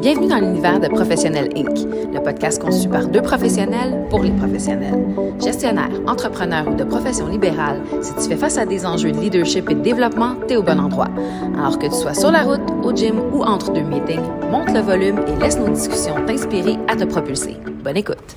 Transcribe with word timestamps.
Bienvenue 0.00 0.28
dans 0.28 0.38
l'univers 0.38 0.78
de 0.78 0.88
Professionnel 0.88 1.48
Inc., 1.56 1.84
le 2.14 2.22
podcast 2.22 2.62
conçu 2.62 2.88
par 2.88 3.08
deux 3.08 3.22
professionnels 3.22 4.06
pour 4.08 4.22
les 4.22 4.30
professionnels. 4.30 5.04
Gestionnaire, 5.42 5.90
entrepreneur 6.06 6.66
ou 6.68 6.74
de 6.74 6.84
profession 6.84 7.26
libérale, 7.26 7.82
si 8.00 8.14
tu 8.14 8.28
fais 8.28 8.36
face 8.36 8.56
à 8.56 8.66
des 8.66 8.86
enjeux 8.86 9.12
de 9.12 9.18
leadership 9.18 9.68
et 9.68 9.74
de 9.74 9.80
développement, 9.80 10.36
t'es 10.46 10.56
au 10.56 10.62
bon 10.62 10.78
endroit. 10.78 11.08
Alors 11.58 11.78
que 11.78 11.86
tu 11.86 11.92
sois 11.92 12.14
sur 12.14 12.30
la 12.30 12.42
route, 12.42 12.60
au 12.84 12.94
gym 12.94 13.18
ou 13.34 13.42
entre 13.42 13.72
deux 13.72 13.82
meetings, 13.82 14.20
monte 14.50 14.72
le 14.72 14.80
volume 14.80 15.18
et 15.26 15.42
laisse 15.42 15.58
nos 15.58 15.68
discussions 15.68 16.14
t'inspirer 16.24 16.76
à 16.88 16.94
te 16.94 17.04
propulser. 17.04 17.56
Bonne 17.82 17.96
écoute. 17.96 18.36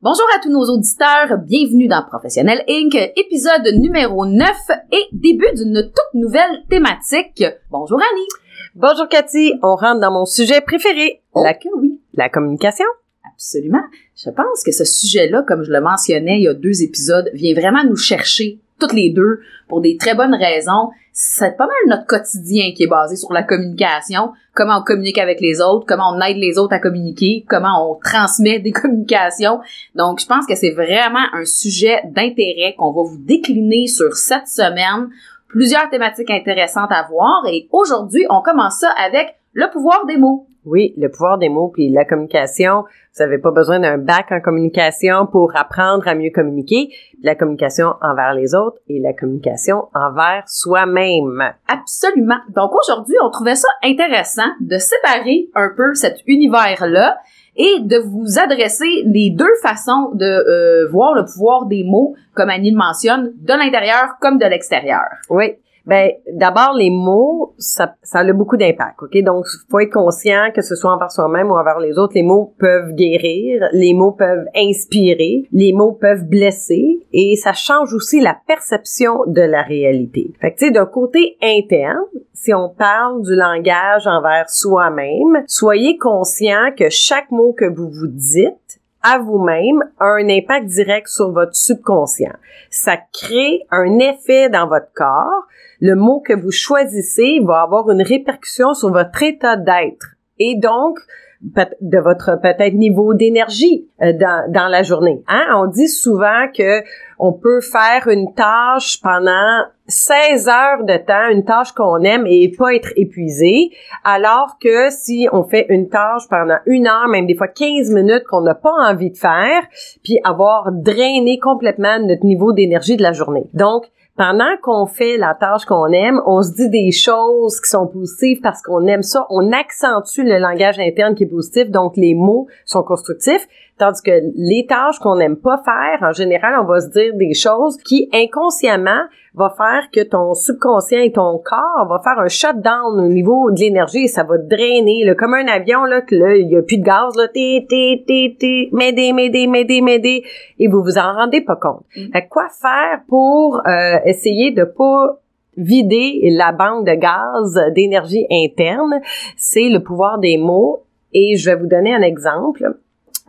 Bonjour 0.00 0.26
à 0.36 0.40
tous 0.40 0.50
nos 0.50 0.70
auditeurs, 0.70 1.38
bienvenue 1.46 1.88
dans 1.88 2.04
Professionnel 2.06 2.62
Inc., 2.68 2.94
épisode 3.16 3.66
numéro 3.78 4.26
9 4.26 4.48
et 4.92 5.06
début 5.12 5.52
d'une 5.56 5.82
toute 5.82 6.14
nouvelle 6.14 6.62
thématique. 6.68 7.42
Bonjour 7.70 7.98
Annie. 7.98 8.43
Bonjour 8.76 9.06
Cathy, 9.08 9.54
on 9.62 9.76
rentre 9.76 10.00
dans 10.00 10.10
mon 10.10 10.26
sujet 10.26 10.60
préféré. 10.60 11.22
Oh, 11.32 11.44
la, 11.44 11.56
oui. 11.76 12.00
La 12.14 12.28
communication. 12.28 12.86
Absolument. 13.32 13.84
Je 14.16 14.30
pense 14.30 14.64
que 14.66 14.72
ce 14.72 14.84
sujet-là, 14.84 15.44
comme 15.46 15.62
je 15.62 15.70
le 15.70 15.80
mentionnais 15.80 16.38
il 16.38 16.42
y 16.42 16.48
a 16.48 16.54
deux 16.54 16.82
épisodes, 16.82 17.30
vient 17.34 17.54
vraiment 17.54 17.84
nous 17.84 17.94
chercher 17.94 18.58
toutes 18.80 18.92
les 18.92 19.10
deux 19.10 19.38
pour 19.68 19.80
des 19.80 19.96
très 19.96 20.16
bonnes 20.16 20.34
raisons. 20.34 20.90
C'est 21.12 21.56
pas 21.56 21.68
mal 21.68 21.76
notre 21.86 22.06
quotidien 22.06 22.72
qui 22.74 22.82
est 22.82 22.88
basé 22.88 23.14
sur 23.14 23.32
la 23.32 23.44
communication, 23.44 24.32
comment 24.54 24.80
on 24.80 24.82
communique 24.82 25.18
avec 25.18 25.40
les 25.40 25.60
autres, 25.60 25.86
comment 25.86 26.12
on 26.12 26.20
aide 26.20 26.38
les 26.38 26.58
autres 26.58 26.74
à 26.74 26.80
communiquer, 26.80 27.44
comment 27.48 27.92
on 27.92 28.00
transmet 28.00 28.58
des 28.58 28.72
communications. 28.72 29.60
Donc, 29.94 30.20
je 30.20 30.26
pense 30.26 30.46
que 30.46 30.56
c'est 30.56 30.72
vraiment 30.72 31.24
un 31.32 31.44
sujet 31.44 32.00
d'intérêt 32.06 32.74
qu'on 32.76 32.90
va 32.90 33.02
vous 33.08 33.18
décliner 33.18 33.86
sur 33.86 34.16
cette 34.16 34.48
semaine 34.48 35.10
plusieurs 35.54 35.88
thématiques 35.88 36.32
intéressantes 36.32 36.90
à 36.90 37.06
voir 37.08 37.46
et 37.46 37.68
aujourd'hui, 37.70 38.26
on 38.28 38.42
commence 38.42 38.80
ça 38.80 38.90
avec 38.98 39.36
le 39.52 39.70
pouvoir 39.70 40.04
des 40.04 40.16
mots. 40.16 40.48
Oui, 40.64 40.94
le 40.96 41.08
pouvoir 41.08 41.38
des 41.38 41.48
mots 41.48 41.68
puis 41.72 41.90
la 41.90 42.04
communication. 42.04 42.82
Vous 42.82 43.22
n'avez 43.22 43.38
pas 43.38 43.52
besoin 43.52 43.78
d'un 43.78 43.96
bac 43.96 44.32
en 44.32 44.40
communication 44.40 45.26
pour 45.30 45.52
apprendre 45.54 46.08
à 46.08 46.16
mieux 46.16 46.32
communiquer. 46.34 46.88
La 47.22 47.36
communication 47.36 47.92
envers 48.02 48.34
les 48.34 48.56
autres 48.56 48.78
et 48.88 48.98
la 48.98 49.12
communication 49.12 49.84
envers 49.94 50.42
soi-même. 50.48 51.54
Absolument. 51.68 52.40
Donc 52.48 52.72
aujourd'hui, 52.74 53.14
on 53.22 53.30
trouvait 53.30 53.54
ça 53.54 53.68
intéressant 53.84 54.50
de 54.60 54.78
séparer 54.78 55.50
un 55.54 55.70
peu 55.76 55.94
cet 55.94 56.16
univers-là 56.26 57.16
et 57.56 57.80
de 57.80 57.98
vous 57.98 58.38
adresser 58.38 59.02
les 59.04 59.30
deux 59.30 59.54
façons 59.62 60.10
de 60.14 60.24
euh, 60.24 60.88
voir 60.90 61.14
le 61.14 61.24
pouvoir 61.24 61.66
des 61.66 61.84
mots, 61.84 62.14
comme 62.34 62.50
Annie 62.50 62.70
le 62.70 62.78
mentionne, 62.78 63.32
de 63.40 63.52
l'intérieur 63.52 64.16
comme 64.20 64.38
de 64.38 64.46
l'extérieur. 64.46 65.04
Oui. 65.30 65.54
Ben, 65.86 66.12
d'abord, 66.32 66.72
les 66.74 66.88
mots, 66.88 67.54
ça, 67.58 67.94
ça 68.02 68.20
a 68.20 68.32
beaucoup 68.32 68.56
d'impact, 68.56 69.02
OK? 69.02 69.22
Donc, 69.22 69.44
faut 69.70 69.80
être 69.80 69.92
conscient 69.92 70.50
que 70.54 70.62
ce 70.62 70.76
soit 70.76 70.90
envers 70.90 71.10
soi-même 71.10 71.50
ou 71.50 71.56
envers 71.56 71.78
les 71.78 71.98
autres, 71.98 72.14
les 72.14 72.22
mots 72.22 72.54
peuvent 72.58 72.94
guérir, 72.94 73.68
les 73.72 73.92
mots 73.92 74.12
peuvent 74.12 74.46
inspirer, 74.56 75.46
les 75.52 75.74
mots 75.74 75.92
peuvent 75.92 76.24
blesser, 76.24 77.03
et 77.16 77.36
ça 77.36 77.52
change 77.52 77.94
aussi 77.94 78.20
la 78.20 78.36
perception 78.46 79.20
de 79.26 79.40
la 79.40 79.62
réalité. 79.62 80.32
Fait 80.40 80.52
que, 80.52 80.58
tu 80.58 80.66
sais, 80.66 80.70
d'un 80.72 80.84
côté 80.84 81.38
interne, 81.40 82.02
si 82.32 82.52
on 82.52 82.68
parle 82.68 83.22
du 83.22 83.36
langage 83.36 84.08
envers 84.08 84.50
soi-même, 84.50 85.44
soyez 85.46 85.96
conscient 85.96 86.72
que 86.76 86.90
chaque 86.90 87.30
mot 87.30 87.52
que 87.52 87.66
vous 87.66 87.88
vous 87.88 88.08
dites 88.08 88.80
à 89.04 89.18
vous-même 89.18 89.84
a 90.00 90.06
un 90.06 90.28
impact 90.28 90.66
direct 90.66 91.06
sur 91.06 91.30
votre 91.30 91.54
subconscient. 91.54 92.34
Ça 92.68 92.96
crée 93.12 93.60
un 93.70 94.00
effet 94.00 94.48
dans 94.48 94.66
votre 94.66 94.92
corps. 94.92 95.46
Le 95.80 95.94
mot 95.94 96.20
que 96.20 96.32
vous 96.32 96.50
choisissez 96.50 97.38
va 97.44 97.60
avoir 97.60 97.88
une 97.90 98.02
répercussion 98.02 98.74
sur 98.74 98.90
votre 98.90 99.22
état 99.22 99.56
d'être. 99.56 100.16
Et 100.40 100.56
donc, 100.56 100.98
de 101.42 101.98
votre 101.98 102.40
peut-être 102.40 102.74
niveau 102.74 103.14
d'énergie 103.14 103.88
euh, 104.02 104.12
dans, 104.12 104.50
dans 104.50 104.68
la 104.68 104.82
journée. 104.82 105.22
Hein? 105.28 105.44
On 105.56 105.66
dit 105.66 105.88
souvent 105.88 106.48
que 106.56 106.82
on 107.18 107.32
peut 107.32 107.60
faire 107.60 108.08
une 108.08 108.34
tâche 108.34 109.00
pendant 109.02 109.64
16 109.86 110.48
heures 110.48 110.84
de 110.84 110.96
temps, 110.96 111.28
une 111.30 111.44
tâche 111.44 111.72
qu'on 111.72 112.00
aime 112.02 112.26
et 112.26 112.50
pas 112.56 112.74
être 112.74 112.92
épuisé, 112.96 113.70
alors 114.02 114.56
que 114.60 114.90
si 114.90 115.28
on 115.32 115.44
fait 115.44 115.66
une 115.68 115.88
tâche 115.88 116.22
pendant 116.28 116.58
une 116.66 116.86
heure, 116.86 117.08
même 117.08 117.26
des 117.26 117.34
fois 117.34 117.48
15 117.48 117.90
minutes 117.90 118.24
qu'on 118.28 118.40
n'a 118.40 118.54
pas 118.54 118.72
envie 118.72 119.10
de 119.10 119.16
faire, 119.16 119.62
puis 120.02 120.18
avoir 120.24 120.72
drainé 120.72 121.38
complètement 121.38 121.98
notre 122.00 122.24
niveau 122.24 122.52
d'énergie 122.52 122.96
de 122.96 123.02
la 123.02 123.12
journée. 123.12 123.46
Donc, 123.52 123.84
pendant 124.16 124.56
qu'on 124.62 124.86
fait 124.86 125.16
la 125.16 125.34
tâche 125.34 125.64
qu'on 125.64 125.90
aime, 125.92 126.20
on 126.26 126.42
se 126.42 126.52
dit 126.54 126.70
des 126.70 126.92
choses 126.92 127.60
qui 127.60 127.68
sont 127.68 127.88
positives 127.88 128.40
parce 128.40 128.62
qu'on 128.62 128.86
aime 128.86 129.02
ça. 129.02 129.26
On 129.30 129.50
accentue 129.52 130.22
le 130.22 130.38
langage 130.38 130.78
interne 130.78 131.14
qui 131.14 131.24
est 131.24 131.28
positif, 131.28 131.70
donc 131.70 131.96
les 131.96 132.14
mots 132.14 132.46
sont 132.64 132.84
constructifs. 132.84 133.46
Tandis 133.76 134.02
que 134.02 134.12
les 134.36 134.66
tâches 134.68 135.00
qu'on 135.00 135.16
n'aime 135.16 135.36
pas 135.36 135.60
faire, 135.64 136.08
en 136.08 136.12
général, 136.12 136.54
on 136.60 136.64
va 136.64 136.80
se 136.80 136.90
dire 136.90 137.12
des 137.14 137.34
choses 137.34 137.76
qui 137.78 138.08
inconsciemment 138.12 139.02
va 139.34 139.52
faire 139.56 139.90
que 139.92 140.00
ton 140.04 140.32
subconscient 140.34 141.00
et 141.00 141.10
ton 141.10 141.38
corps 141.38 141.88
va 141.88 142.00
faire 142.04 142.20
un 142.20 142.28
shutdown 142.28 143.00
au 143.00 143.08
niveau 143.08 143.50
de 143.50 143.58
l'énergie 143.58 144.04
et 144.04 144.08
ça 144.08 144.22
va 144.22 144.38
drainer, 144.38 145.04
là, 145.04 145.16
comme 145.16 145.34
un 145.34 145.48
avion, 145.48 145.84
là, 145.84 146.02
que 146.02 146.14
là, 146.14 146.36
il 146.36 146.48
y 146.48 146.56
a 146.56 146.62
plus 146.62 146.78
de 146.78 146.84
gaz, 146.84 147.16
là, 147.16 147.26
té, 147.26 147.66
té, 147.68 148.04
té, 148.06 148.36
té, 148.38 148.68
m'aider, 148.72 149.12
m'aider, 149.12 149.48
m'aider, 149.48 149.80
m'aider, 149.80 150.24
et 150.60 150.68
vous 150.68 150.82
vous 150.82 150.98
en 150.98 151.12
rendez 151.12 151.40
pas 151.40 151.56
compte. 151.56 151.82
Mm. 151.96 152.12
Fait 152.12 152.28
quoi 152.28 152.46
faire 152.48 153.00
pour 153.08 153.60
euh, 153.66 153.96
essayer 154.04 154.52
de 154.52 154.62
pas 154.62 155.18
vider 155.56 156.28
la 156.30 156.52
banque 156.52 156.86
de 156.86 156.94
gaz 156.94 157.60
d'énergie 157.74 158.26
interne, 158.30 159.00
c'est 159.36 159.68
le 159.68 159.82
pouvoir 159.82 160.18
des 160.18 160.36
mots. 160.36 160.84
Et 161.12 161.36
je 161.36 161.50
vais 161.50 161.56
vous 161.56 161.68
donner 161.68 161.94
un 161.94 162.02
exemple. 162.02 162.76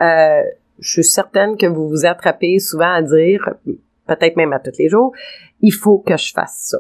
Euh, 0.02 0.42
je 0.80 0.92
suis 0.92 1.04
certaine 1.04 1.58
que 1.58 1.66
vous 1.66 1.88
vous 1.88 2.06
attrapez 2.06 2.60
souvent 2.60 2.92
à 2.92 3.02
dire, 3.02 3.50
peut-être 4.08 4.36
même 4.36 4.54
à 4.54 4.60
tous 4.60 4.78
les 4.78 4.90
jours, 4.90 5.14
il 5.62 5.72
faut 5.72 6.00
que 6.00 6.18
je 6.18 6.34
fasse 6.34 6.70
ça. 6.70 6.78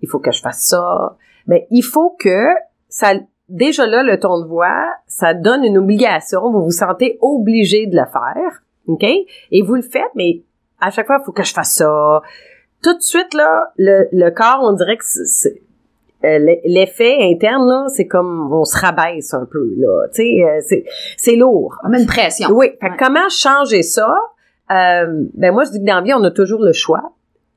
Il 0.00 0.08
faut 0.08 0.18
que 0.18 0.32
je 0.32 0.40
fasse 0.40 0.66
ça. 0.66 1.16
Mais 1.46 1.66
il 1.70 1.82
faut 1.82 2.16
que 2.18 2.46
ça, 2.88 3.14
déjà 3.48 3.86
là, 3.86 4.02
le 4.02 4.18
ton 4.18 4.40
de 4.40 4.46
voix, 4.46 4.86
ça 5.06 5.34
donne 5.34 5.64
une 5.64 5.78
obligation. 5.78 6.50
Vous 6.50 6.64
vous 6.64 6.70
sentez 6.70 7.18
obligé 7.20 7.86
de 7.86 7.96
le 7.96 8.06
faire. 8.06 8.62
OK? 8.86 9.04
Et 9.04 9.62
vous 9.62 9.74
le 9.74 9.82
faites, 9.82 10.02
mais 10.14 10.42
à 10.80 10.90
chaque 10.90 11.06
fois, 11.06 11.18
il 11.20 11.24
faut 11.24 11.32
que 11.32 11.44
je 11.44 11.52
fasse 11.52 11.74
ça. 11.76 12.20
Tout 12.82 12.94
de 12.94 13.00
suite, 13.02 13.32
là, 13.32 13.72
le, 13.78 14.08
le 14.12 14.30
corps, 14.30 14.60
on 14.62 14.72
dirait 14.72 14.96
que 14.96 15.04
c'est, 15.04 15.62
l'effet 16.64 17.16
interne 17.20 17.66
là, 17.68 17.86
c'est 17.88 18.06
comme 18.06 18.52
on 18.52 18.64
se 18.64 18.78
rabaisse 18.78 19.34
un 19.34 19.46
peu 19.50 19.74
là, 19.76 20.08
tu 20.14 20.22
sais, 20.22 20.44
euh, 20.44 20.60
c'est 20.60 20.84
c'est 21.16 21.36
lourd. 21.36 21.76
On 21.84 21.88
met 21.88 22.00
une 22.00 22.06
pression. 22.06 22.48
Oui. 22.52 22.70
Fait 22.80 22.90
comment 22.98 23.28
changer 23.28 23.82
ça? 23.82 24.14
Euh, 24.70 25.24
Ben 25.34 25.52
moi 25.52 25.64
je 25.64 25.70
dis 25.72 25.80
que 25.80 25.86
dans 25.86 25.96
la 25.96 26.02
vie 26.02 26.14
on 26.14 26.24
a 26.24 26.30
toujours 26.30 26.62
le 26.62 26.72
choix. 26.72 27.12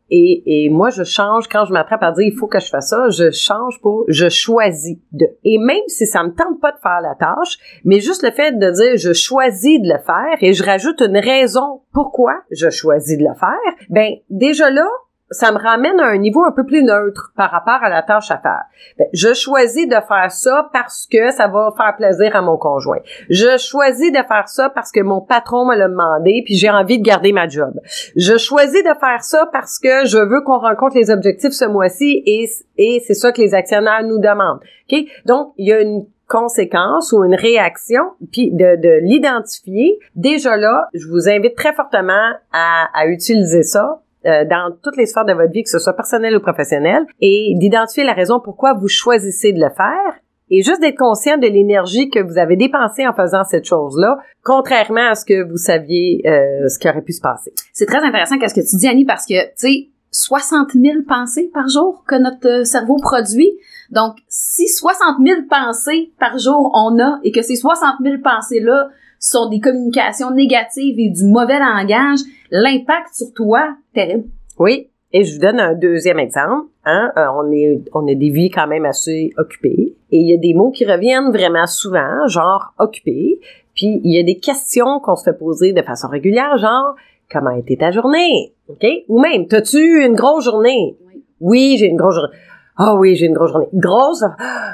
Et, 0.09 0.65
et 0.65 0.69
moi, 0.69 0.89
je 0.89 1.03
change 1.03 1.49
quand 1.49 1.65
je 1.65 1.73
m'attrape 1.73 2.01
à 2.01 2.11
dire 2.13 2.25
il 2.25 2.37
faut 2.37 2.47
que 2.47 2.59
je 2.61 2.69
fasse 2.69 2.89
ça, 2.89 3.09
je 3.09 3.29
change 3.31 3.81
pour 3.81 4.05
je 4.07 4.29
choisis 4.29 4.97
de. 5.11 5.25
Et 5.43 5.57
même 5.57 5.83
si 5.87 6.05
ça 6.05 6.23
me 6.23 6.29
tente 6.29 6.61
pas 6.61 6.71
de 6.71 6.77
faire 6.77 7.01
la 7.01 7.15
tâche, 7.15 7.57
mais 7.83 7.99
juste 7.99 8.23
le 8.23 8.31
fait 8.31 8.57
de 8.57 8.71
dire 8.71 8.95
je 8.95 9.11
choisis 9.11 9.81
de 9.81 9.87
le 9.87 9.99
faire 9.99 10.37
et 10.39 10.53
je 10.53 10.63
rajoute 10.63 11.01
une 11.01 11.17
raison 11.17 11.81
pourquoi 11.91 12.35
je 12.51 12.69
choisis 12.69 13.17
de 13.17 13.23
le 13.23 13.33
faire, 13.37 13.73
ben 13.89 14.13
déjà 14.29 14.69
là, 14.69 14.87
ça 15.29 15.51
me 15.51 15.57
ramène 15.57 15.99
à 15.99 16.05
un 16.05 16.17
niveau 16.17 16.43
un 16.45 16.51
peu 16.51 16.65
plus 16.65 16.83
neutre 16.83 17.31
par 17.35 17.51
rapport 17.51 17.83
à 17.83 17.89
la 17.89 18.01
tâche 18.01 18.31
à 18.31 18.37
faire. 18.37 18.63
Ben, 18.97 19.07
je 19.13 19.33
choisis 19.33 19.87
de 19.87 19.95
faire 20.07 20.31
ça 20.31 20.69
parce 20.71 21.07
que 21.11 21.31
ça 21.31 21.47
va 21.47 21.73
faire 21.75 21.95
plaisir 21.97 22.35
à 22.35 22.41
mon 22.41 22.57
conjoint. 22.57 22.99
Je 23.29 23.57
choisis 23.57 24.11
de 24.11 24.19
faire 24.27 24.47
ça 24.47 24.69
parce 24.69 24.91
que 24.91 25.01
mon 25.01 25.21
patron 25.21 25.65
me 25.65 25.75
l'a 25.75 25.89
demandé 25.89 26.43
puis 26.45 26.55
j'ai 26.55 26.69
envie 26.69 26.99
de 26.99 27.03
garder 27.03 27.33
ma 27.33 27.47
job. 27.47 27.73
Je 28.15 28.37
choisis 28.37 28.83
de 28.83 28.93
faire 28.99 29.21
ça 29.23 29.49
parce 29.51 29.79
que 29.79 30.05
je 30.05 30.17
veux 30.17 30.41
qu'on 30.41 30.59
rencontre 30.59 30.95
les 30.95 31.11
objectifs 31.11 31.51
ce 31.51 31.65
mois-ci 31.65 32.23
et, 32.25 32.49
et 32.77 33.03
c'est 33.05 33.13
ça 33.13 33.31
que 33.31 33.41
les 33.41 33.53
actionnaires 33.53 34.03
nous 34.03 34.19
demandent. 34.19 34.59
OK? 34.91 34.99
Donc, 35.25 35.53
il 35.57 35.67
y 35.67 35.73
a 35.73 35.81
une 35.81 36.05
conséquence 36.27 37.13
ou 37.13 37.23
une 37.23 37.35
réaction, 37.35 38.01
puis 38.31 38.51
de, 38.51 38.75
de 38.81 38.99
l'identifier. 39.01 39.97
Déjà 40.15 40.57
là, 40.57 40.89
je 40.93 41.07
vous 41.07 41.29
invite 41.29 41.55
très 41.55 41.73
fortement 41.73 42.33
à, 42.51 42.87
à 42.93 43.07
utiliser 43.07 43.63
ça 43.63 44.01
euh, 44.27 44.45
dans 44.45 44.75
toutes 44.83 44.97
les 44.97 45.05
sphères 45.05 45.25
de 45.25 45.33
votre 45.33 45.51
vie, 45.51 45.63
que 45.63 45.69
ce 45.69 45.79
soit 45.79 45.93
personnel 45.93 46.35
ou 46.35 46.39
professionnel, 46.39 47.05
et 47.21 47.53
d'identifier 47.55 48.03
la 48.03 48.13
raison 48.13 48.39
pourquoi 48.43 48.73
vous 48.73 48.87
choisissez 48.87 49.53
de 49.53 49.59
le 49.59 49.69
faire 49.69 50.21
et 50.49 50.61
juste 50.61 50.81
d'être 50.81 50.97
conscient 50.97 51.37
de 51.37 51.47
l'énergie 51.47 52.09
que 52.09 52.19
vous 52.19 52.37
avez 52.37 52.55
dépensée 52.55 53.05
en 53.05 53.13
faisant 53.13 53.43
cette 53.43 53.65
chose-là, 53.65 54.17
contrairement 54.43 55.09
à 55.09 55.15
ce 55.15 55.25
que 55.25 55.43
vous 55.43 55.57
saviez 55.57 56.21
euh, 56.25 56.67
ce 56.69 56.79
qui 56.79 56.87
aurait 56.87 57.01
pu 57.01 57.13
se 57.13 57.21
passer. 57.21 57.53
C'est 57.73 57.85
très 57.85 58.03
intéressant 58.03 58.37
qu'est-ce 58.37 58.55
que 58.55 58.67
tu 58.67 58.77
dis, 58.77 58.87
Annie, 58.87 59.05
parce 59.05 59.25
que, 59.25 59.45
tu 59.47 59.51
sais, 59.55 59.89
60 60.11 60.71
000 60.71 61.03
pensées 61.07 61.51
par 61.53 61.67
jour 61.67 62.03
que 62.07 62.15
notre 62.15 62.65
cerveau 62.65 62.95
produit. 63.01 63.51
Donc, 63.91 64.15
si 64.27 64.67
60 64.67 65.17
000 65.25 65.41
pensées 65.49 66.13
par 66.19 66.37
jour 66.37 66.71
on 66.73 66.97
a 66.99 67.19
et 67.23 67.31
que 67.31 67.41
ces 67.41 67.55
60 67.55 67.95
000 68.01 68.15
pensées-là 68.23 68.89
sont 69.19 69.49
des 69.49 69.59
communications 69.59 70.31
négatives 70.31 70.99
et 70.99 71.09
du 71.09 71.25
mauvais 71.25 71.59
langage, 71.59 72.19
l'impact 72.51 73.13
sur 73.13 73.33
toi, 73.35 73.75
terrible. 73.93 74.25
Oui. 74.59 74.89
Et 75.13 75.23
je 75.23 75.35
vous 75.35 75.39
donne 75.39 75.59
un 75.59 75.73
deuxième 75.73 76.19
exemple. 76.19 76.67
Hein? 76.83 77.11
Euh, 77.17 77.25
on 77.35 77.51
est, 77.51 77.81
on 77.93 78.05
a 78.07 78.13
des 78.13 78.29
vies 78.29 78.49
quand 78.49 78.67
même 78.67 78.85
assez 78.85 79.31
occupées. 79.37 79.95
Et 80.11 80.17
il 80.17 80.29
y 80.29 80.33
a 80.33 80.37
des 80.37 80.53
mots 80.53 80.71
qui 80.71 80.85
reviennent 80.85 81.31
vraiment 81.31 81.65
souvent, 81.65 82.27
genre 82.27 82.73
occupé. 82.77 83.39
Puis 83.73 84.01
il 84.03 84.13
y 84.13 84.19
a 84.19 84.23
des 84.23 84.37
questions 84.37 84.99
qu'on 84.99 85.15
se 85.15 85.23
fait 85.23 85.37
poser 85.37 85.71
de 85.71 85.81
façon 85.81 86.07
régulière, 86.09 86.57
genre 86.57 86.95
comment 87.31 87.51
a 87.51 87.57
été 87.57 87.77
ta 87.77 87.91
journée, 87.91 88.53
ok? 88.67 88.85
Ou 89.07 89.19
même, 89.19 89.47
t'as-tu 89.47 90.05
une 90.05 90.15
grosse 90.15 90.45
journée 90.45 90.95
Oui, 91.39 91.77
j'ai 91.77 91.87
une 91.87 91.97
grosse 91.97 92.15
journée. 92.15 92.35
Ah 92.77 92.95
oui, 92.95 93.15
j'ai 93.15 93.25
une 93.25 93.33
grosse 93.33 93.51
journée. 93.51 93.67
Grosse 93.73 94.23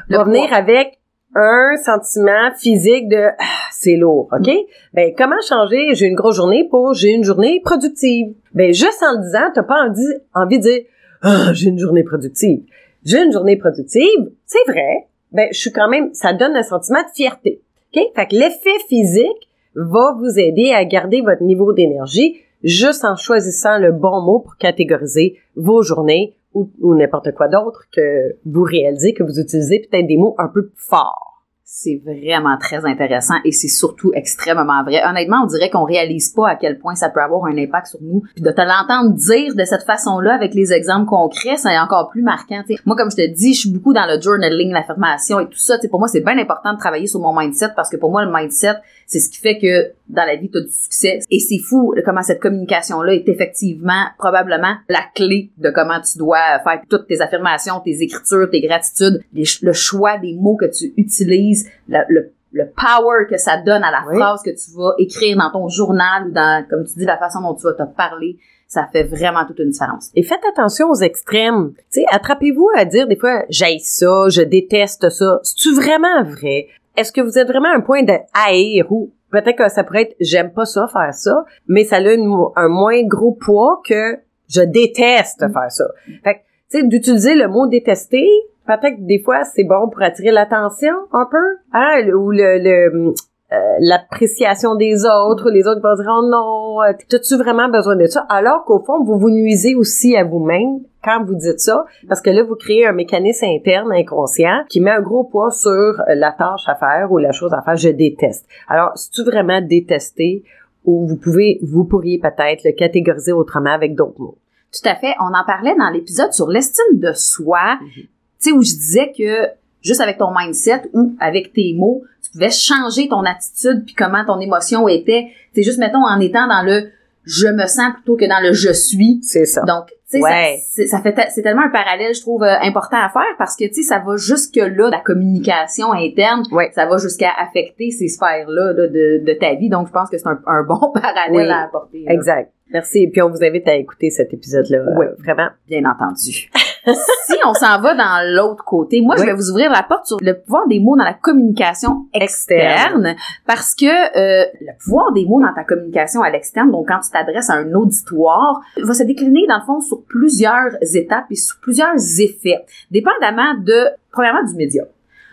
va 0.10 0.24
venir 0.24 0.54
avec 0.54 1.00
un 1.36 1.76
sentiment 1.78 2.52
physique 2.58 3.10
de 3.10 3.30
ah, 3.40 3.44
c'est 3.72 3.96
lourd, 3.96 4.30
OK? 4.32 4.50
Ben 4.94 5.14
comment 5.18 5.42
changer? 5.48 5.94
J'ai 5.94 6.06
une 6.06 6.16
grosse 6.16 6.36
journée 6.36 6.68
pour 6.70 6.94
j'ai 6.94 7.10
une 7.10 7.24
journée 7.24 7.62
productive? 7.64 8.34
Ben 8.54 8.74
juste 8.74 9.02
en 9.02 9.18
le 9.18 9.24
disant, 9.24 9.52
t'as 9.54 9.64
pas 9.64 9.88
envie, 10.34 10.58
de 10.58 10.62
dire 10.62 10.82
ah, 11.22 11.54
j'ai 11.54 11.70
une 11.70 11.80
journée 11.80 12.04
productive. 12.04 12.64
J'ai 13.06 13.22
une 13.22 13.32
journée 13.32 13.58
productive, 13.58 14.32
c'est 14.46 14.72
vrai. 14.72 15.08
Ben 15.32 15.48
je 15.52 15.60
suis 15.60 15.72
quand 15.72 15.90
même 15.90 16.14
ça 16.14 16.34
donne 16.34 16.56
un 16.56 16.64
sentiment 16.64 17.02
de 17.02 17.14
fierté. 17.16 17.62
OK? 17.96 18.04
Fait 18.16 18.28
que 18.28 18.36
l'effet 18.36 18.80
physique 18.88 19.50
va 19.76 20.16
vous 20.20 20.40
aider 20.40 20.72
à 20.72 20.86
garder 20.86 21.22
votre 21.22 21.44
niveau 21.44 21.74
d'énergie 21.74 22.38
juste 22.64 23.04
en 23.04 23.16
choisissant 23.16 23.78
le 23.78 23.92
bon 23.92 24.22
mot 24.22 24.40
pour 24.40 24.56
catégoriser 24.58 25.38
vos 25.56 25.82
journées 25.82 26.36
ou, 26.54 26.96
n'importe 26.96 27.34
quoi 27.34 27.48
d'autre 27.48 27.88
que 27.92 28.36
vous 28.46 28.64
réalisez 28.64 29.14
que 29.14 29.24
vous 29.24 29.40
utilisez 29.40 29.80
peut-être 29.80 30.08
des 30.08 30.18
mots 30.18 30.36
un 30.38 30.48
peu 30.48 30.72
forts 30.76 31.33
c'est 31.66 32.02
vraiment 32.04 32.58
très 32.58 32.86
intéressant 32.86 33.36
et 33.46 33.52
c'est 33.52 33.70
surtout 33.70 34.12
extrêmement 34.14 34.84
vrai. 34.84 35.02
Honnêtement, 35.06 35.44
on 35.44 35.48
dirait 35.48 35.70
qu'on 35.70 35.86
réalise 35.86 36.30
pas 36.30 36.50
à 36.50 36.56
quel 36.56 36.78
point 36.78 36.96
ça 36.96 37.10
peut 37.10 37.22
avoir 37.22 37.46
un 37.46 37.58
impact 37.58 37.88
sur 37.88 38.02
nous. 38.02 38.22
Puis 38.36 38.44
de 38.44 38.52
te 38.52 38.62
l'entendre 38.62 39.16
dire 39.16 39.56
de 39.56 39.64
cette 39.64 39.84
façon-là 39.84 40.36
avec 40.36 40.54
les 40.54 40.74
exemples 40.74 41.06
concrets, 41.06 41.56
c'est 41.56 41.78
encore 41.80 42.10
plus 42.10 42.22
marquant. 42.22 42.62
Moi, 42.86 42.96
comme 42.98 43.12
je 43.12 43.16
te 43.16 43.34
dis, 43.34 43.54
je 43.54 43.62
suis 43.62 43.70
beaucoup 43.72 43.94
dans 43.94 44.06
le 44.06 44.22
journaling, 44.22 44.72
l'affirmation 44.72 45.40
et 45.40 45.46
tout 45.46 45.58
ça. 45.58 45.78
pour 45.90 46.00
moi, 46.00 46.10
c'est 46.10 46.22
bien 46.22 46.38
important 46.38 46.74
de 46.74 46.80
travailler 46.80 47.08
sur 47.08 47.22
mon 47.22 47.38
mindset 47.38 47.70
parce 47.76 47.90
que 47.90 47.98
pour 47.98 48.12
moi, 48.12 48.26
le 48.26 48.32
mindset, 48.32 48.76
c'est 49.08 49.20
ce 49.20 49.30
qui 49.30 49.38
fait 49.38 49.58
que 49.58 49.94
dans 50.10 50.26
la 50.26 50.36
vie, 50.36 50.50
tu 50.50 50.58
as 50.58 50.62
du 50.62 50.72
succès. 50.72 51.20
Et 51.32 51.40
c'est 51.40 51.60
fou 51.60 51.94
comment 52.04 52.24
cette 52.24 52.42
communication-là 52.42 53.14
est 53.14 53.30
effectivement 53.30 54.06
probablement 54.18 54.76
la 54.90 55.02
clé 55.16 55.52
de 55.58 55.70
comment 55.70 56.02
tu 56.02 56.18
dois 56.18 56.60
faire 56.64 56.82
toutes 56.90 57.08
tes 57.08 57.22
affirmations, 57.22 57.80
tes 57.84 58.02
écritures, 58.02 58.50
tes 58.52 58.62
gratitudes, 58.62 59.22
le 59.34 59.74
choix 59.74 60.18
des 60.18 60.34
mots 60.34 60.58
que 60.58 60.66
tu 60.66 60.94
utilises, 60.98 61.53
le, 61.88 62.32
power 62.76 63.26
que 63.30 63.38
ça 63.38 63.58
donne 63.58 63.84
à 63.84 63.92
la 63.92 64.04
phrase 64.04 64.42
que 64.44 64.52
tu 64.52 64.78
vas 64.78 64.94
écrire 65.00 65.38
dans 65.38 65.52
ton 65.52 65.68
journal 65.70 66.28
ou 66.28 66.32
dans, 66.32 66.66
comme 66.70 66.84
tu 66.86 67.00
dis, 67.00 67.06
la 67.06 67.18
façon 67.18 67.42
dont 67.42 67.56
tu 67.56 67.64
vas 67.64 67.74
te 67.74 67.96
parler 67.96 68.38
ça 68.74 68.88
fait 68.92 69.04
vraiment 69.04 69.46
toute 69.46 69.60
une 69.60 69.70
différence. 69.70 70.10
Et 70.16 70.24
faites 70.24 70.44
attention 70.52 70.90
aux 70.90 70.96
extrêmes. 70.96 71.74
Tu 71.92 72.02
sais, 72.02 72.06
attrapez-vous 72.10 72.70
à 72.76 72.86
dire 72.86 73.08
des 73.08 73.16
fois, 73.16 73.44
j'aille 73.50 73.80
ça, 73.80 74.30
je 74.30 74.42
déteste 74.42 75.10
ça. 75.10 75.40
C'est-tu 75.44 75.76
vraiment 75.76 76.24
vrai? 76.24 76.68
Est-ce 76.98 77.12
que 77.12 77.22
vous 77.22 77.38
êtes 77.38 77.48
vraiment 77.48 77.70
à 77.70 77.78
un 77.78 77.82
point 77.82 78.04
de 78.04 78.14
haïr 78.34 78.92
ou 78.92 79.12
peut-être 79.32 79.58
que 79.58 79.70
ça 79.70 79.84
pourrait 79.84 80.04
être 80.04 80.16
j'aime 80.20 80.52
pas 80.54 80.66
ça 80.66 80.88
faire 80.88 81.14
ça, 81.14 81.46
mais 81.68 81.84
ça 81.84 81.98
a 81.98 82.00
un 82.00 82.68
moins 82.68 83.04
gros 83.04 83.34
poids 83.34 83.82
que 83.88 84.18
je 84.50 84.62
déteste 84.62 85.44
mm. 85.44 85.54
faire 85.54 85.72
ça. 85.72 85.86
Fait 86.24 86.36
que, 86.36 86.40
tu 86.72 86.80
sais, 86.80 86.84
d'utiliser 86.84 87.36
le 87.36 87.48
mot 87.48 87.68
détester, 87.68 88.28
peut-être 88.66 88.98
que 88.98 89.08
des 89.08 89.20
fois 89.20 89.44
c'est 89.44 89.64
bon 89.64 89.90
pour 89.90 90.02
attirer 90.02 90.32
l'attention 90.32 90.94
un 91.12 91.28
peu, 91.30 91.58
hein, 91.74 92.08
ou 92.16 92.32
le, 92.32 92.60
le 92.60 93.14
euh, 93.52 93.56
l'appréciation 93.82 94.74
des 94.76 95.06
autres, 95.06 95.52
les 95.52 95.68
autres 95.68 95.82
vont 95.82 95.96
dire 95.96 96.12
oh 96.12 96.28
non, 96.28 96.82
euh, 96.82 96.94
t'as-tu 97.08 97.36
vraiment 97.36 97.70
besoin 97.70 97.96
de 97.96 98.08
ça? 98.08 98.26
Alors 98.30 98.66
qu'au 98.66 98.80
fond 98.84 99.04
vous 99.04 99.20
vous 99.20 99.30
nuisez 99.30 99.76
aussi 99.76 100.16
à 100.16 100.24
vous-même 100.24 100.80
quand 101.04 101.24
vous 101.24 101.36
dites 101.36 101.60
ça, 101.60 101.86
parce 102.08 102.22
que 102.22 102.32
là 102.32 102.42
vous 102.44 102.56
créez 102.56 102.88
un 102.88 102.94
mécanisme 102.94 103.46
interne 103.46 103.92
inconscient 103.92 104.64
qui 104.70 104.80
met 104.82 104.92
un 104.92 105.02
gros 105.02 105.26
poids 105.26 105.52
sur 105.52 105.70
euh, 105.70 106.16
la 106.16 106.32
tâche 106.32 106.68
à 106.68 106.76
faire 106.76 107.12
ou 107.12 107.20
la 107.20 107.32
chose 107.32 107.54
à 107.54 107.62
faire. 107.62 107.76
Je 107.76 107.90
déteste. 107.90 108.48
Alors 108.68 108.92
si 108.96 109.12
tu 109.12 109.24
vraiment 109.24 109.62
détester 109.62 110.44
ou 110.86 111.06
vous 111.06 111.18
pouvez, 111.18 111.60
vous 111.62 111.86
pourriez 111.86 112.20
peut-être 112.20 112.64
le 112.66 112.72
catégoriser 112.72 113.34
autrement 113.34 113.72
avec 113.72 113.96
d'autres 113.96 114.20
mots? 114.20 114.38
Tout 114.72 114.90
à 114.90 114.96
fait. 114.96 115.14
On 115.20 115.28
en 115.28 115.46
parlait 115.46 115.76
dans 115.78 115.90
l'épisode 115.90 116.34
sur 116.34 116.48
l'estime 116.48 117.00
de 117.00 117.12
soi. 117.14 117.60
Mm-hmm. 117.60 118.08
Tu 118.44 118.50
sais, 118.50 118.52
où 118.52 118.62
je 118.62 118.74
disais 118.74 119.12
que 119.18 119.48
juste 119.82 120.02
avec 120.02 120.18
ton 120.18 120.34
mindset 120.38 120.84
ou 120.94 121.16
avec 121.20 121.54
tes 121.54 121.74
mots, 121.74 122.04
tu 122.24 122.32
pouvais 122.32 122.50
changer 122.50 123.08
ton 123.08 123.24
attitude 123.24 123.86
puis 123.86 123.96
comment 123.96 124.26
ton 124.26 124.40
émotion 124.40 124.88
était. 124.88 125.28
C'est 125.56 125.64
juste, 125.64 125.80
mettons, 125.80 126.06
en 126.06 126.20
étant 126.20 126.48
dans 126.48 126.64
le 126.64 126.90
je 127.26 127.48
me 127.48 127.66
sens 127.68 127.94
plutôt 127.94 128.18
que 128.18 128.28
dans 128.28 128.42
le 128.42 128.54
je 128.54 128.74
suis. 128.74 129.20
C'est 129.24 129.46
ça. 129.46 129.62
Donc, 129.62 129.88
tu 130.12 130.20
sais, 130.20 130.88
ça, 130.88 131.02
fait 131.02 131.16
c'est 131.34 131.42
tellement 131.42 131.64
un 131.64 131.70
parallèle, 131.70 132.14
je 132.14 132.22
trouve, 132.22 132.44
euh, 132.44 132.60
important 132.62 132.98
à 132.98 133.10
faire 133.10 133.36
parce 133.38 133.56
que, 133.56 133.66
tu 133.66 133.76
sais, 133.76 133.82
ça 133.84 134.04
va 134.06 134.16
jusque 134.18 134.58
là, 134.58 134.90
la 134.90 135.00
communication 135.00 135.94
interne, 135.94 136.44
ouais. 136.52 136.72
ça 136.76 136.86
va 136.86 136.98
jusqu'à 136.98 137.32
affecter 137.40 137.90
ces 137.90 138.10
sphères-là 138.10 138.74
de, 138.74 139.24
de, 139.26 139.34
ta 139.34 139.56
vie. 139.56 139.70
Donc, 139.70 139.88
je 139.88 139.92
pense 139.92 140.10
que 140.10 140.18
c'est 140.18 140.28
un, 140.28 140.40
un, 140.46 140.64
bon 140.64 140.92
parallèle 140.94 141.50
à 141.50 141.64
apporter. 141.64 142.06
Exact. 142.08 142.52
Merci. 142.72 143.04
Et 143.04 143.10
puis, 143.10 143.22
on 143.22 143.30
vous 143.30 143.44
invite 143.44 143.68
à 143.68 143.76
écouter 143.76 144.10
cet 144.10 144.34
épisode-là. 144.34 144.80
Euh, 144.80 144.96
oui. 144.98 145.06
vraiment. 145.20 145.50
Bien 145.68 145.84
entendu. 145.86 146.52
si 146.86 147.36
on 147.46 147.54
s'en 147.54 147.80
va 147.80 147.96
dans 147.96 148.36
l'autre 148.36 148.64
côté, 148.64 149.02
moi, 149.02 149.16
je 149.16 149.24
vais 149.24 149.34
vous 149.34 149.50
ouvrir 149.50 149.72
la 149.72 149.84
porte 149.84 150.08
sur 150.08 150.18
le 150.22 150.40
pouvoir 150.40 150.68
des 150.68 150.80
mots 150.80 150.98
dans 150.98 151.04
la 151.04 151.14
communication 151.14 152.08
externe, 152.14 153.16
parce 153.46 153.74
que 153.76 153.86
euh, 153.86 154.46
le 154.60 154.78
pouvoir 154.84 155.14
des 155.14 155.26
mots 155.26 155.42
dans 155.42 155.54
ta 155.54 155.64
communication 155.64 156.22
à 156.22 156.30
l'externe, 156.30 156.72
donc 156.72 156.88
quand 156.88 157.00
tu 157.00 157.10
t'adresses 157.10 157.50
à 157.50 157.54
un 157.54 157.74
auditoire, 157.74 158.62
va 158.82 158.94
se 158.94 159.04
décliner 159.04 159.46
dans 159.48 159.60
le 159.60 159.66
fond 159.66 159.80
sur 159.80 160.04
plusieurs 160.04 160.72
étapes 160.82 161.26
et 161.30 161.36
sur 161.36 161.58
plusieurs 161.62 161.96
effets, 162.20 162.66
dépendamment 162.92 163.56
de, 163.60 163.88
premièrement, 164.12 164.44
du 164.44 164.56
média. 164.56 164.84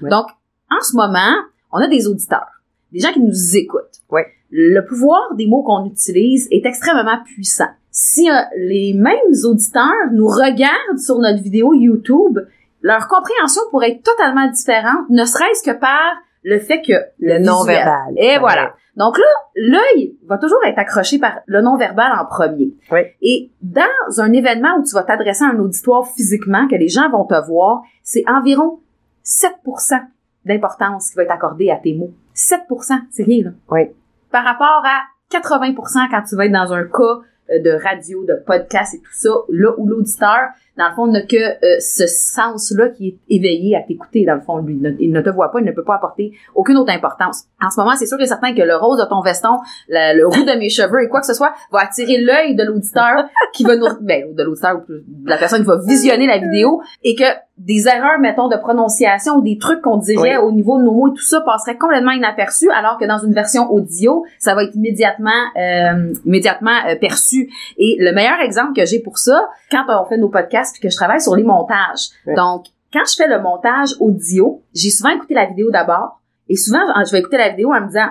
Donc, 0.02 0.26
en 0.70 0.80
ce 0.82 0.96
moment, 0.96 1.34
on 1.72 1.78
a 1.78 1.88
des 1.88 2.06
auditeurs, 2.06 2.62
des 2.92 3.00
gens 3.00 3.12
qui 3.12 3.20
nous 3.20 3.56
écoutent. 3.56 4.00
Ouais. 4.10 4.26
Le 4.50 4.84
pouvoir 4.84 5.34
des 5.34 5.46
mots 5.46 5.62
qu'on 5.62 5.84
utilise 5.84 6.48
est 6.50 6.64
extrêmement 6.66 7.22
puissant 7.24 7.68
si 7.90 8.30
euh, 8.30 8.34
les 8.56 8.94
mêmes 8.94 9.34
auditeurs 9.44 10.10
nous 10.12 10.26
regardent 10.26 10.98
sur 10.98 11.18
notre 11.18 11.42
vidéo 11.42 11.74
YouTube, 11.74 12.38
leur 12.82 13.08
compréhension 13.08 13.62
pourrait 13.70 13.92
être 13.92 14.02
totalement 14.02 14.48
différente, 14.50 15.08
ne 15.10 15.24
serait-ce 15.24 15.62
que 15.62 15.76
par 15.76 16.16
le 16.42 16.58
fait 16.58 16.80
que 16.80 16.94
le, 17.18 17.38
non-verbal. 17.38 18.14
Et 18.16 18.38
voilà. 18.38 18.74
Donc 18.96 19.18
là, 19.18 19.24
l'œil 19.54 20.16
va 20.26 20.38
toujours 20.38 20.64
être 20.64 20.78
accroché 20.78 21.18
par 21.18 21.40
le 21.46 21.60
non-verbal 21.60 22.12
en 22.18 22.24
premier. 22.24 22.74
Oui. 22.90 23.00
Et 23.20 23.50
dans 23.62 24.20
un 24.20 24.32
événement 24.32 24.76
où 24.78 24.82
tu 24.82 24.94
vas 24.94 25.02
t'adresser 25.02 25.44
à 25.44 25.48
un 25.48 25.58
auditoire 25.58 26.06
physiquement, 26.06 26.66
que 26.68 26.76
les 26.76 26.88
gens 26.88 27.10
vont 27.10 27.24
te 27.24 27.34
voir, 27.46 27.82
c'est 28.02 28.24
environ 28.28 28.80
7% 29.24 30.00
d'importance 30.46 31.10
qui 31.10 31.16
va 31.16 31.24
être 31.24 31.32
accordée 31.32 31.70
à 31.70 31.76
tes 31.76 31.94
mots. 31.94 32.12
7%, 32.34 33.00
c'est 33.10 33.24
rien, 33.24 33.44
là. 33.44 33.50
Oui. 33.70 33.90
Par 34.30 34.44
rapport 34.44 34.82
à 34.84 35.02
80% 35.30 36.10
quand 36.10 36.22
tu 36.28 36.36
vas 36.36 36.46
être 36.46 36.52
dans 36.52 36.72
un 36.72 36.84
cas 36.84 37.20
de 37.58 37.70
radio, 37.70 38.24
de 38.24 38.34
podcast 38.46 38.94
et 38.94 38.98
tout 38.98 39.12
ça, 39.12 39.30
là 39.48 39.72
où 39.76 39.86
l'auditeur, 39.86 40.48
dans 40.78 40.88
le 40.88 40.94
fond, 40.94 41.06
n'a 41.08 41.22
que 41.22 41.36
euh, 41.36 41.78
ce 41.80 42.06
sens-là 42.06 42.88
qui 42.90 43.08
est 43.08 43.36
éveillé 43.36 43.76
à 43.76 43.82
t'écouter, 43.82 44.24
dans 44.24 44.34
le 44.34 44.40
fond, 44.40 44.58
lui. 44.58 44.80
Il 44.98 45.12
ne 45.12 45.20
te 45.20 45.30
voit 45.30 45.50
pas, 45.50 45.60
il 45.60 45.66
ne 45.66 45.72
peut 45.72 45.84
pas 45.84 45.96
apporter 45.96 46.32
aucune 46.54 46.76
autre 46.76 46.92
importance. 46.92 47.44
En 47.60 47.70
ce 47.70 47.80
moment, 47.80 47.94
c'est 47.96 48.06
sûr 48.06 48.20
et 48.20 48.26
certain 48.26 48.54
que 48.54 48.62
le 48.62 48.76
rose 48.76 48.98
de 48.98 49.08
ton 49.08 49.20
veston, 49.20 49.58
le, 49.88 50.24
roux 50.24 50.44
de 50.44 50.58
mes 50.58 50.68
cheveux 50.68 51.02
et 51.02 51.08
quoi 51.08 51.20
que 51.20 51.26
ce 51.26 51.34
soit 51.34 51.52
va 51.72 51.80
attirer 51.80 52.18
l'œil 52.18 52.54
de 52.54 52.64
l'auditeur 52.64 53.28
qui 53.52 53.64
va 53.64 53.76
nous, 53.76 53.86
ben, 54.00 54.34
de 54.34 54.42
l'auditeur 54.42 54.76
ou 54.76 54.92
de 54.92 55.04
la 55.28 55.36
personne 55.36 55.60
qui 55.60 55.66
va 55.66 55.80
visionner 55.86 56.26
la 56.26 56.38
vidéo 56.38 56.80
et 57.02 57.14
que 57.14 57.24
des 57.60 57.86
erreurs, 57.88 58.18
mettons, 58.18 58.48
de 58.48 58.56
prononciation 58.56 59.36
ou 59.36 59.42
des 59.42 59.58
trucs 59.58 59.82
qu'on 59.82 59.98
dirait 59.98 60.38
au 60.38 60.50
niveau 60.50 60.78
de 60.78 60.84
nos 60.84 60.92
mots 60.92 61.08
et 61.08 61.10
tout 61.14 61.22
ça 61.22 61.42
passerait 61.42 61.76
complètement 61.76 62.10
inaperçu, 62.10 62.70
alors 62.70 62.96
que 62.98 63.04
dans 63.04 63.18
une 63.18 63.34
version 63.34 63.70
audio, 63.70 64.24
ça 64.38 64.54
va 64.54 64.64
être 64.64 64.74
immédiatement, 64.74 65.30
euh, 65.56 66.12
immédiatement 66.24 66.76
euh, 66.88 66.96
perçu. 66.96 67.50
Et 67.76 67.96
le 68.00 68.12
meilleur 68.12 68.40
exemple 68.40 68.72
que 68.74 68.86
j'ai 68.86 68.98
pour 68.98 69.18
ça, 69.18 69.46
quand 69.70 69.84
on 69.88 70.06
fait 70.06 70.16
nos 70.16 70.30
podcasts 70.30 70.74
puis 70.74 70.80
que 70.80 70.90
je 70.90 70.96
travaille 70.96 71.20
sur 71.20 71.36
les 71.36 71.42
montages. 71.42 72.08
Donc, 72.34 72.64
quand 72.92 73.04
je 73.06 73.14
fais 73.14 73.28
le 73.28 73.40
montage 73.40 73.90
audio, 74.00 74.62
j'ai 74.74 74.90
souvent 74.90 75.10
écouté 75.10 75.34
la 75.34 75.44
vidéo 75.44 75.70
d'abord, 75.70 76.20
et 76.48 76.56
souvent, 76.56 76.80
je 77.04 77.12
vais 77.12 77.18
écouter 77.18 77.36
la 77.36 77.50
vidéo 77.50 77.72
en 77.74 77.80
me 77.82 77.86
disant, 77.88 78.08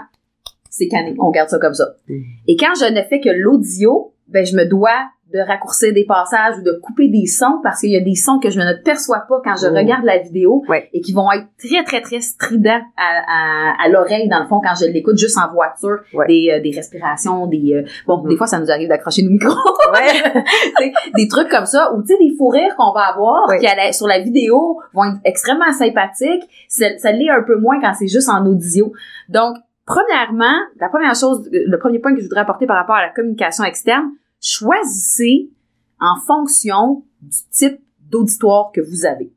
c'est 0.70 0.88
cané, 0.88 1.15
on 1.20 1.32
garde 1.32 1.50
ça 1.50 1.58
comme 1.58 1.74
ça. 1.74 1.86
Mm. 2.08 2.22
Et 2.48 2.56
quand 2.56 2.74
je 2.79 2.94
ne 2.94 3.01
fais 3.01 3.20
que 3.20 3.29
l'audio, 3.29 4.13
ben, 4.27 4.46
je 4.46 4.56
me 4.56 4.65
dois 4.65 5.10
de 5.33 5.39
raccourcir 5.39 5.93
des 5.93 6.05
passages 6.05 6.57
ou 6.59 6.63
de 6.63 6.79
couper 6.81 7.07
des 7.07 7.27
sons 7.27 7.59
parce 7.62 7.81
qu'il 7.81 7.91
y 7.91 7.98
a 7.98 8.01
des 8.01 8.15
sons 8.15 8.39
que 8.39 8.50
je 8.50 8.59
ne 8.59 8.83
perçois 8.83 9.25
pas 9.29 9.41
quand 9.43 9.55
je 9.55 9.67
oh. 9.67 9.75
regarde 9.75 10.03
la 10.03 10.17
vidéo 10.17 10.63
et 10.91 11.01
qui 11.01 11.13
vont 11.13 11.31
être 11.31 11.45
très 11.57 11.83
très 11.83 12.01
très 12.01 12.19
stridents 12.19 12.81
à, 12.98 13.74
à, 13.83 13.89
l'oreille 13.89 14.27
dans 14.27 14.39
le 14.39 14.48
fond 14.48 14.59
quand 14.59 14.74
je 14.79 14.86
l'écoute 14.86 15.17
juste 15.17 15.38
en 15.38 15.51
voiture 15.53 16.00
des, 16.27 16.50
euh, 16.51 16.62
des 16.62 16.71
respirations 16.71 17.45
des 17.45 17.74
euh, 17.75 17.83
bon 18.07 18.24
des 18.24 18.33
mm. 18.33 18.38
fois 18.38 18.48
ça 18.48 18.59
nous 18.59 18.71
arrive 18.71 18.89
d'accrocher 18.89 19.24
nos 19.24 19.31
micros. 19.31 19.53
Des 21.15 21.27
trucs 21.27 21.50
comme 21.50 21.65
ça 21.65 21.91
ou 21.93 22.01
tu 22.01 22.07
sais 22.09 22.17
des 22.19 22.31
fous 22.38 22.50
rires 22.50 22.75
qu'on 22.75 22.93
va 22.93 23.12
avoir 23.13 23.48
qui 23.59 23.93
sur 23.93 24.07
la 24.07 24.19
vidéo 24.19 24.79
vont 24.93 25.05
être 25.05 25.19
extrêmement 25.25 25.71
sympathiques. 25.71 26.43
Ça, 26.67 26.86
ça 26.98 27.12
l'est 27.12 27.29
un 27.29 27.43
peu 27.43 27.57
moins 27.57 27.79
quand 27.81 27.93
c'est 27.93 28.07
juste 28.07 28.29
en 28.29 28.45
audio. 28.45 28.91
Donc 29.29 29.55
premièrement 29.86 30.55
la 30.79 30.89
première 30.89 31.15
chose 31.15 31.50
le 31.51 31.77
premier 31.77 32.00
point 32.00 32.13
que 32.13 32.19
je 32.19 32.25
voudrais 32.25 32.41
apporter 32.41 32.67
par 32.67 32.77
rapport 32.77 32.95
à 32.95 33.01
la 33.01 33.09
communication 33.09 33.63
externe 33.63 34.12
choisissez 34.41 35.50
en 36.00 36.19
fonction 36.25 37.03
du 37.22 37.38
type 37.51 37.79
d'auditoire 38.10 38.72
que 38.74 38.81
vous 38.81 39.05
avez. 39.05 39.31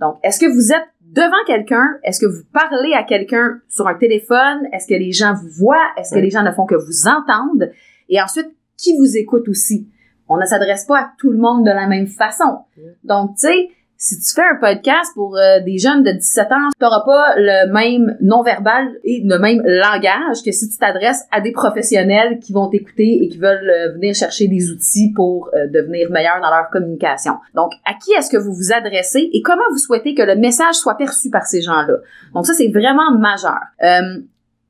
Donc, 0.00 0.16
est-ce 0.22 0.38
que 0.38 0.46
vous 0.46 0.72
êtes 0.72 0.88
devant 1.00 1.44
quelqu'un? 1.46 1.98
Est-ce 2.02 2.20
que 2.20 2.26
vous 2.26 2.44
parlez 2.52 2.92
à 2.94 3.02
quelqu'un 3.02 3.60
sur 3.68 3.86
un 3.86 3.94
téléphone? 3.94 4.66
Est-ce 4.72 4.86
que 4.86 4.94
les 4.94 5.12
gens 5.12 5.34
vous 5.34 5.48
voient? 5.48 5.92
Est-ce 5.96 6.14
que 6.14 6.20
les 6.20 6.30
gens 6.30 6.42
ne 6.42 6.52
font 6.52 6.66
que 6.66 6.74
vous 6.74 7.06
entendre? 7.06 7.66
Et 8.08 8.20
ensuite, 8.20 8.50
qui 8.76 8.96
vous 8.98 9.16
écoute 9.16 9.48
aussi? 9.48 9.88
On 10.28 10.36
ne 10.36 10.44
s'adresse 10.44 10.84
pas 10.84 10.98
à 10.98 11.12
tout 11.18 11.30
le 11.30 11.38
monde 11.38 11.64
de 11.64 11.70
la 11.70 11.86
même 11.86 12.08
façon. 12.08 12.64
Donc, 13.04 13.36
tu 13.36 13.46
sais, 13.46 13.70
si 13.98 14.20
tu 14.20 14.34
fais 14.34 14.42
un 14.42 14.56
podcast 14.56 15.12
pour 15.14 15.36
euh, 15.36 15.60
des 15.60 15.78
jeunes 15.78 16.02
de 16.02 16.10
17 16.10 16.52
ans, 16.52 16.68
tu 16.78 16.84
n'auras 16.84 17.02
pas 17.04 17.34
le 17.36 17.72
même 17.72 18.16
non-verbal 18.20 18.88
et 19.04 19.22
le 19.24 19.38
même 19.38 19.62
langage 19.64 20.42
que 20.44 20.52
si 20.52 20.68
tu 20.68 20.76
t'adresses 20.76 21.24
à 21.30 21.40
des 21.40 21.52
professionnels 21.52 22.38
qui 22.38 22.52
vont 22.52 22.68
t'écouter 22.68 23.20
et 23.22 23.28
qui 23.28 23.38
veulent 23.38 23.70
euh, 23.70 23.92
venir 23.94 24.14
chercher 24.14 24.48
des 24.48 24.70
outils 24.70 25.12
pour 25.14 25.48
euh, 25.54 25.66
devenir 25.68 26.10
meilleurs 26.10 26.40
dans 26.42 26.50
leur 26.50 26.68
communication. 26.70 27.38
Donc, 27.54 27.72
à 27.86 27.94
qui 27.94 28.12
est-ce 28.12 28.30
que 28.30 28.36
vous 28.36 28.52
vous 28.52 28.72
adressez 28.72 29.30
et 29.32 29.40
comment 29.40 29.64
vous 29.70 29.78
souhaitez 29.78 30.14
que 30.14 30.22
le 30.22 30.36
message 30.36 30.74
soit 30.74 30.96
perçu 30.96 31.30
par 31.30 31.46
ces 31.46 31.62
gens-là? 31.62 31.96
Donc, 32.34 32.46
ça, 32.46 32.52
c'est 32.52 32.68
vraiment 32.68 33.16
majeur. 33.18 33.60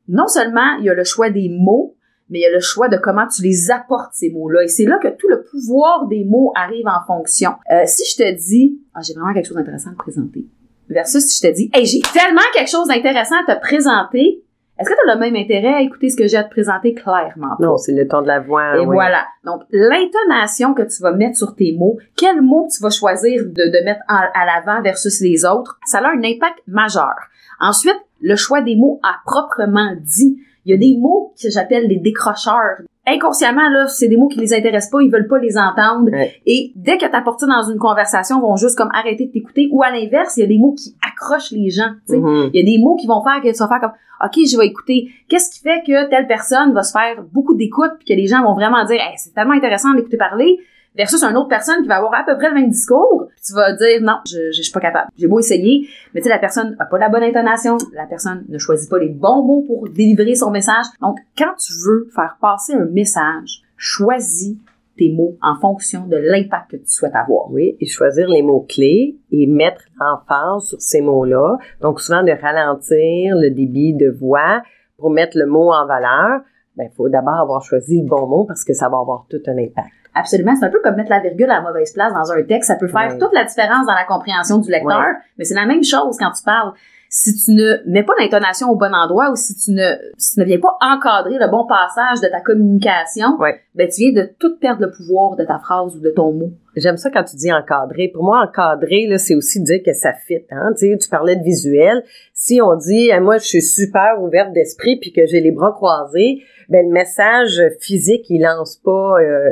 non 0.09 0.28
seulement 0.28 0.76
il 0.78 0.85
y 0.85 0.90
a 0.90 0.95
le 0.95 1.04
choix 1.04 1.30
des 1.30 1.49
mots, 1.50 1.97
mais 2.28 2.40
il 2.40 2.42
y 2.42 2.47
a 2.47 2.50
le 2.50 2.61
choix 2.61 2.88
de 2.88 2.97
comment 2.97 3.26
tu 3.26 3.42
les 3.42 3.71
apportes, 3.71 4.12
ces 4.12 4.30
mots-là. 4.30 4.64
Et 4.64 4.68
c'est 4.68 4.85
là 4.85 4.99
que 5.02 5.09
tout 5.09 5.28
le 5.28 5.42
pouvoir 5.42 6.06
des 6.09 6.25
mots 6.25 6.52
arrive 6.56 6.87
en 6.87 7.04
fonction. 7.06 7.52
Euh, 7.71 7.83
si 7.87 8.02
je 8.11 8.23
te 8.23 8.35
dis, 8.37 8.80
ah, 8.95 9.00
j'ai 9.02 9.14
vraiment 9.14 9.33
quelque 9.33 9.47
chose 9.47 9.56
d'intéressant 9.56 9.90
à 9.90 9.92
te 9.92 9.99
présenter, 9.99 10.47
versus 10.88 11.25
si 11.25 11.42
je 11.42 11.49
te 11.49 11.54
dis, 11.54 11.71
hey, 11.73 11.87
j'ai 11.87 12.00
tellement 12.00 12.40
quelque 12.54 12.71
chose 12.71 12.88
d'intéressant 12.88 13.37
à 13.47 13.54
te 13.54 13.61
présenter, 13.61 14.42
est-ce 14.78 14.90
que 14.90 14.95
tu 14.95 15.11
as 15.11 15.14
le 15.14 15.21
même 15.21 15.37
intérêt 15.37 15.73
à 15.73 15.80
écouter 15.80 16.11
ce 16.11 16.16
que 16.16 16.26
j'ai 16.26 16.37
à 16.37 16.45
te 16.45 16.50
présenter 16.50 16.92
clairement? 16.92 17.56
Non, 17.61 17.78
c'est 17.78 17.92
le 17.92 18.06
ton 18.06 18.21
de 18.21 18.26
la 18.26 18.40
voix. 18.40 18.76
Et 18.76 18.85
voilà. 18.85 19.25
Donc, 19.45 19.62
l'intonation 19.71 20.75
que 20.75 20.83
tu 20.83 21.02
vas 21.02 21.12
mettre 21.12 21.38
sur 21.38 21.54
tes 21.54 21.73
mots, 21.73 21.97
quels 22.14 22.42
mots 22.42 22.68
tu 22.71 22.83
vas 22.83 22.90
choisir 22.90 23.42
de, 23.42 23.52
de 23.52 23.85
mettre 23.85 24.02
à 24.06 24.45
l'avant 24.45 24.83
versus 24.83 25.21
les 25.23 25.47
autres, 25.47 25.78
ça 25.87 26.00
a 26.00 26.09
un 26.09 26.23
impact 26.23 26.61
majeur. 26.66 27.14
Ensuite, 27.59 27.97
le 28.21 28.37
choix 28.37 28.61
des 28.61 28.76
mots 28.76 29.00
à 29.02 29.14
proprement 29.25 29.95
dit. 30.02 30.38
Il 30.66 30.70
y 30.70 30.75
a 30.75 30.76
des 30.76 30.99
mots 30.99 31.32
que 31.40 31.49
j'appelle 31.49 31.88
des 31.88 31.96
décrocheurs. 31.96 32.82
Inconsciemment, 33.06 33.68
là, 33.70 33.87
c'est 33.87 34.08
des 34.08 34.16
mots 34.16 34.26
qui 34.26 34.40
les 34.40 34.52
intéressent 34.52 34.90
pas, 34.90 35.00
ils 35.00 35.12
veulent 35.12 35.28
pas 35.28 35.38
les 35.38 35.56
entendre. 35.56 36.11
Et 36.44 36.73
dès 36.75 36.99
que 36.99 37.06
tu 37.06 37.14
apportes 37.14 37.38
ça 37.38 37.46
dans 37.46 37.70
une 37.70 37.78
conversation, 37.78 38.38
ils 38.38 38.42
vont 38.42 38.56
juste 38.56 38.76
comme 38.76 38.90
arrêter 38.92 39.26
de 39.26 39.30
t'écouter. 39.30 39.68
Ou 39.70 39.85
à 39.85 39.92
l'inverse, 39.92 40.37
il 40.37 40.40
y 40.40 40.42
a 40.42 40.49
des 40.49 40.58
mots 40.58 40.75
qui 40.75 40.96
accrochent 41.06 41.52
les 41.52 41.70
gens. 41.70 41.92
Mm-hmm. 42.08 42.50
Il 42.52 42.61
y 42.61 42.62
a 42.62 42.64
des 42.64 42.82
mots 42.82 42.96
qui 42.96 43.06
vont 43.06 43.23
faire 43.23 43.40
que 43.40 43.52
tu 43.52 43.58
vas 43.58 43.68
faire 43.68 43.80
comme 43.80 43.92
OK, 44.25 44.44
je 44.50 44.58
vais 44.58 44.66
écouter. 44.66 45.08
Qu'est-ce 45.28 45.50
qui 45.50 45.61
fait 45.61 45.82
que 45.87 46.11
telle 46.11 46.26
personne 46.26 46.73
va 46.73 46.82
se 46.82 46.90
faire 46.90 47.23
beaucoup 47.32 47.54
d'écoute 47.54 47.92
puis 47.99 48.08
que 48.08 48.14
les 48.14 48.26
gens 48.26 48.42
vont 48.42 48.54
vraiment 48.54 48.85
dire 48.87 48.99
c'est 49.16 49.35
tellement 49.35 49.54
intéressant 49.54 49.94
d'écouter 49.94 50.16
parler 50.16 50.58
versus 50.97 51.23
une 51.23 51.37
autre 51.37 51.49
personne 51.49 51.83
qui 51.83 51.88
va 51.88 51.97
avoir 51.97 52.15
à 52.15 52.25
peu 52.25 52.37
près 52.37 52.49
le 52.49 52.55
même 52.55 52.71
discours, 52.71 53.29
tu 53.45 53.53
vas 53.53 53.73
dire 53.75 54.00
non, 54.03 54.19
je, 54.26 54.50
je, 54.53 54.62
suis 54.62 54.73
pas 54.73 54.81
capable. 54.81 55.11
J'ai 55.19 55.26
beau 55.26 55.38
essayer, 55.38 55.88
mais 56.15 56.21
tu 56.21 56.25
sais 56.25 56.31
la 56.31 56.38
personne 56.38 56.76
a 56.79 56.87
pas 56.87 56.99
la 56.99 57.09
bonne 57.09 57.23
intonation, 57.23 57.76
la 57.93 58.07
personne 58.07 58.45
ne 58.49 58.59
choisit 58.59 58.91
pas 58.91 58.99
les 58.99 59.09
bons 59.09 59.43
mots 59.43 59.65
pour 59.67 59.88
délivrer 59.88 60.35
son 60.35 60.50
message. 60.50 60.87
Donc 61.00 61.19
quand 61.37 61.55
tu 61.59 61.73
veux 61.85 62.09
faire 62.15 62.37
passer 62.41 62.75
un 62.75 62.87
message, 62.87 63.62
choisis 63.76 64.57
tes 64.97 65.12
mots 65.12 65.37
en 65.43 65.57
fonction 65.61 66.07
de 66.07 66.17
l'impact 66.17 66.71
que 66.73 66.76
tu 66.76 66.88
souhaites 66.88 67.15
avoir. 67.15 67.50
Oui, 67.50 67.76
et 67.81 67.87
choisir 67.87 68.29
les 68.29 68.43
mots 68.43 68.67
clés 68.69 69.17
et 69.31 69.47
mettre 69.47 69.83
l'emphase 70.00 70.69
sur 70.69 70.81
ces 70.81 71.00
mots-là. 71.00 71.59
Donc 71.81 72.00
souvent 72.00 72.23
de 72.23 72.33
ralentir 72.33 73.37
le 73.37 73.50
débit 73.50 73.95
de 73.95 74.11
voix 74.11 74.62
pour 74.99 75.11
mettre 75.11 75.37
le 75.37 75.47
mot 75.47 75.73
en 75.73 75.87
valeur. 75.87 76.41
Ben, 76.76 76.88
il 76.91 76.95
faut 76.95 77.09
d'abord 77.09 77.41
avoir 77.41 77.62
choisi 77.62 78.03
le 78.03 78.07
bon 78.07 78.26
mot 78.26 78.45
parce 78.45 78.65
que 78.65 78.75
ça 78.75 78.88
va 78.88 78.99
avoir 78.99 79.26
tout 79.31 79.41
un 79.47 79.57
impact. 79.57 79.93
Absolument. 80.18 80.56
C'est 80.58 80.64
un 80.64 80.70
peu 80.70 80.80
comme 80.82 80.96
mettre 80.96 81.11
la 81.11 81.20
virgule 81.20 81.50
à 81.50 81.56
la 81.56 81.61
mauvaise 81.61 81.92
place 81.92 82.11
dans 82.14 82.32
un 82.32 82.42
texte. 82.42 82.68
Ça 82.68 82.76
peut 82.76 82.88
faire 82.88 83.18
toute 83.18 83.35
la 83.35 83.44
différence 83.44 83.87
dans 83.87 83.92
la 83.94 84.04
compréhension 84.04 84.56
du 84.58 84.70
lecteur, 84.70 85.04
mais 85.37 85.44
c'est 85.44 85.54
la 85.54 85.66
même 85.66 85.85
chose 85.85 86.16
quand 86.18 86.30
tu 86.30 86.42
parles. 86.42 86.73
Si 87.09 87.35
tu 87.35 87.53
ne 87.53 87.77
mets 87.87 88.03
pas 88.03 88.13
l'intonation 88.19 88.71
au 88.71 88.77
bon 88.77 88.95
endroit 88.95 89.31
ou 89.31 89.37
si 89.37 89.55
tu 89.55 89.71
ne, 89.71 89.95
si 90.19 90.35
tu 90.35 90.41
ne 90.41 90.45
viens 90.45 90.59
pas 90.59 90.77
encadrer 90.81 91.39
le 91.39 91.51
bon 91.51 91.67
passage 91.67 92.21
de 92.21 92.29
ta 92.29 92.41
communication, 92.41 93.39
ben 93.75 93.89
tu 93.89 94.11
viens 94.11 94.25
de 94.25 94.29
tout 94.39 94.59
perdre 94.59 94.87
le 94.87 94.91
pouvoir 94.91 95.37
de 95.37 95.45
ta 95.45 95.59
phrase 95.59 95.97
ou 95.97 96.01
de 96.01 96.11
ton 96.11 96.33
mot. 96.33 96.51
J'aime 96.77 96.97
ça 96.97 97.11
quand 97.11 97.25
tu 97.25 97.37
dis 97.37 97.53
encadrer. 97.53 98.09
Pour 98.09 98.25
moi, 98.25 98.43
encadrer, 98.43 99.07
là, 99.07 99.19
c'est 99.19 99.35
aussi 99.35 99.63
dire 99.63 99.81
que 99.85 99.95
ça 99.95 100.13
fit. 100.13 100.45
Hein? 100.51 100.73
Tu, 100.79 100.91
sais, 100.91 100.99
tu 100.99 101.09
parlais 101.09 101.37
de 101.37 101.43
visuel. 101.43 102.03
Si 102.35 102.61
on 102.61 102.75
dit, 102.77 103.11
moi, 103.21 103.39
je 103.39 103.47
suis 103.47 103.63
super 103.63 104.21
ouverte 104.21 104.53
d'esprit 104.53 104.99
puis 105.01 105.13
que 105.13 105.25
j'ai 105.27 105.41
les 105.41 105.53
bras 105.53 105.73
croisés, 105.73 106.43
ben 106.69 106.87
le 106.87 106.93
message 106.93 107.63
physique, 107.81 108.27
il 108.29 108.43
lance 108.43 108.77
pas. 108.77 109.15
Euh, 109.21 109.49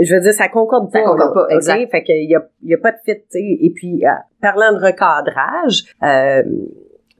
je 0.00 0.14
veux 0.14 0.20
dire, 0.20 0.32
ça 0.32 0.48
concorde 0.48 0.90
pas. 0.92 0.98
Ça 0.98 1.04
concorde 1.04 1.34
pas, 1.34 1.54
exact. 1.54 1.90
Fait 1.90 2.02
qu'il 2.02 2.28
y 2.28 2.34
a, 2.34 2.42
y 2.64 2.74
a 2.74 2.78
pas 2.78 2.92
de 2.92 2.98
fit, 3.04 3.22
Et 3.34 3.72
puis, 3.74 4.04
euh, 4.04 4.10
parlant 4.40 4.72
de 4.72 4.84
recadrage, 4.84 5.84
euh, 6.02 6.42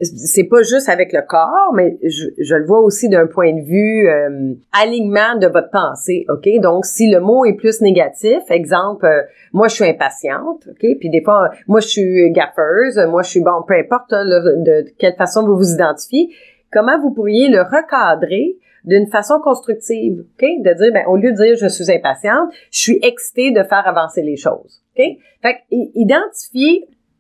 c'est 0.01 0.45
pas 0.45 0.63
juste 0.63 0.89
avec 0.89 1.13
le 1.13 1.23
corps, 1.23 1.73
mais 1.75 1.97
je, 2.03 2.27
je 2.39 2.55
le 2.57 2.67
vois 2.67 2.81
aussi 2.81 3.09
d'un 3.09 3.27
point 3.27 3.53
de 3.53 3.63
vue 3.63 4.09
euh, 4.09 4.55
alignement 4.73 5.39
de 5.41 5.47
votre 5.47 5.71
pensée, 5.71 6.27
ok? 6.29 6.49
Donc, 6.61 6.85
si 6.85 7.11
le 7.11 7.21
mot 7.21 7.45
est 7.45 7.55
plus 7.55 7.81
négatif, 7.81 8.43
exemple, 8.51 9.07
euh, 9.07 9.23
moi 9.53 9.69
je 9.69 9.75
suis 9.75 9.85
impatiente, 9.85 10.67
ok? 10.69 10.99
Puis 10.99 11.11
des 11.11 11.23
fois, 11.23 11.51
moi 11.69 11.81
je 11.81 11.87
suis 11.87 12.33
gaffeuse, 12.33 12.99
moi 13.09 13.23
je 13.23 13.31
suis 13.31 13.41
bon, 13.41 13.63
peu 13.67 13.75
importe 13.75 14.11
de 14.11 14.85
quelle 14.99 15.15
façon 15.15 15.47
vous 15.47 15.57
vous 15.57 15.73
identifiez, 15.73 16.29
comment 16.73 17.01
vous 17.01 17.13
pourriez 17.13 17.49
le 17.49 17.63
recadrer 17.63 18.57
d'une 18.85 19.07
façon 19.07 19.41
constructive, 19.41 20.21
OK? 20.21 20.43
De 20.63 20.75
dire, 20.75 20.93
ben, 20.93 21.05
au 21.07 21.17
lieu 21.17 21.33
de 21.33 21.37
dire 21.37 21.57
je 21.57 21.69
suis 21.69 21.91
impatiente, 21.91 22.51
je 22.71 22.81
suis 22.81 22.99
excitée 23.03 23.51
de 23.51 23.63
faire 23.63 23.87
avancer 23.87 24.23
les 24.23 24.37
choses, 24.37 24.83
OK? 24.97 25.05
Fait 25.43 25.57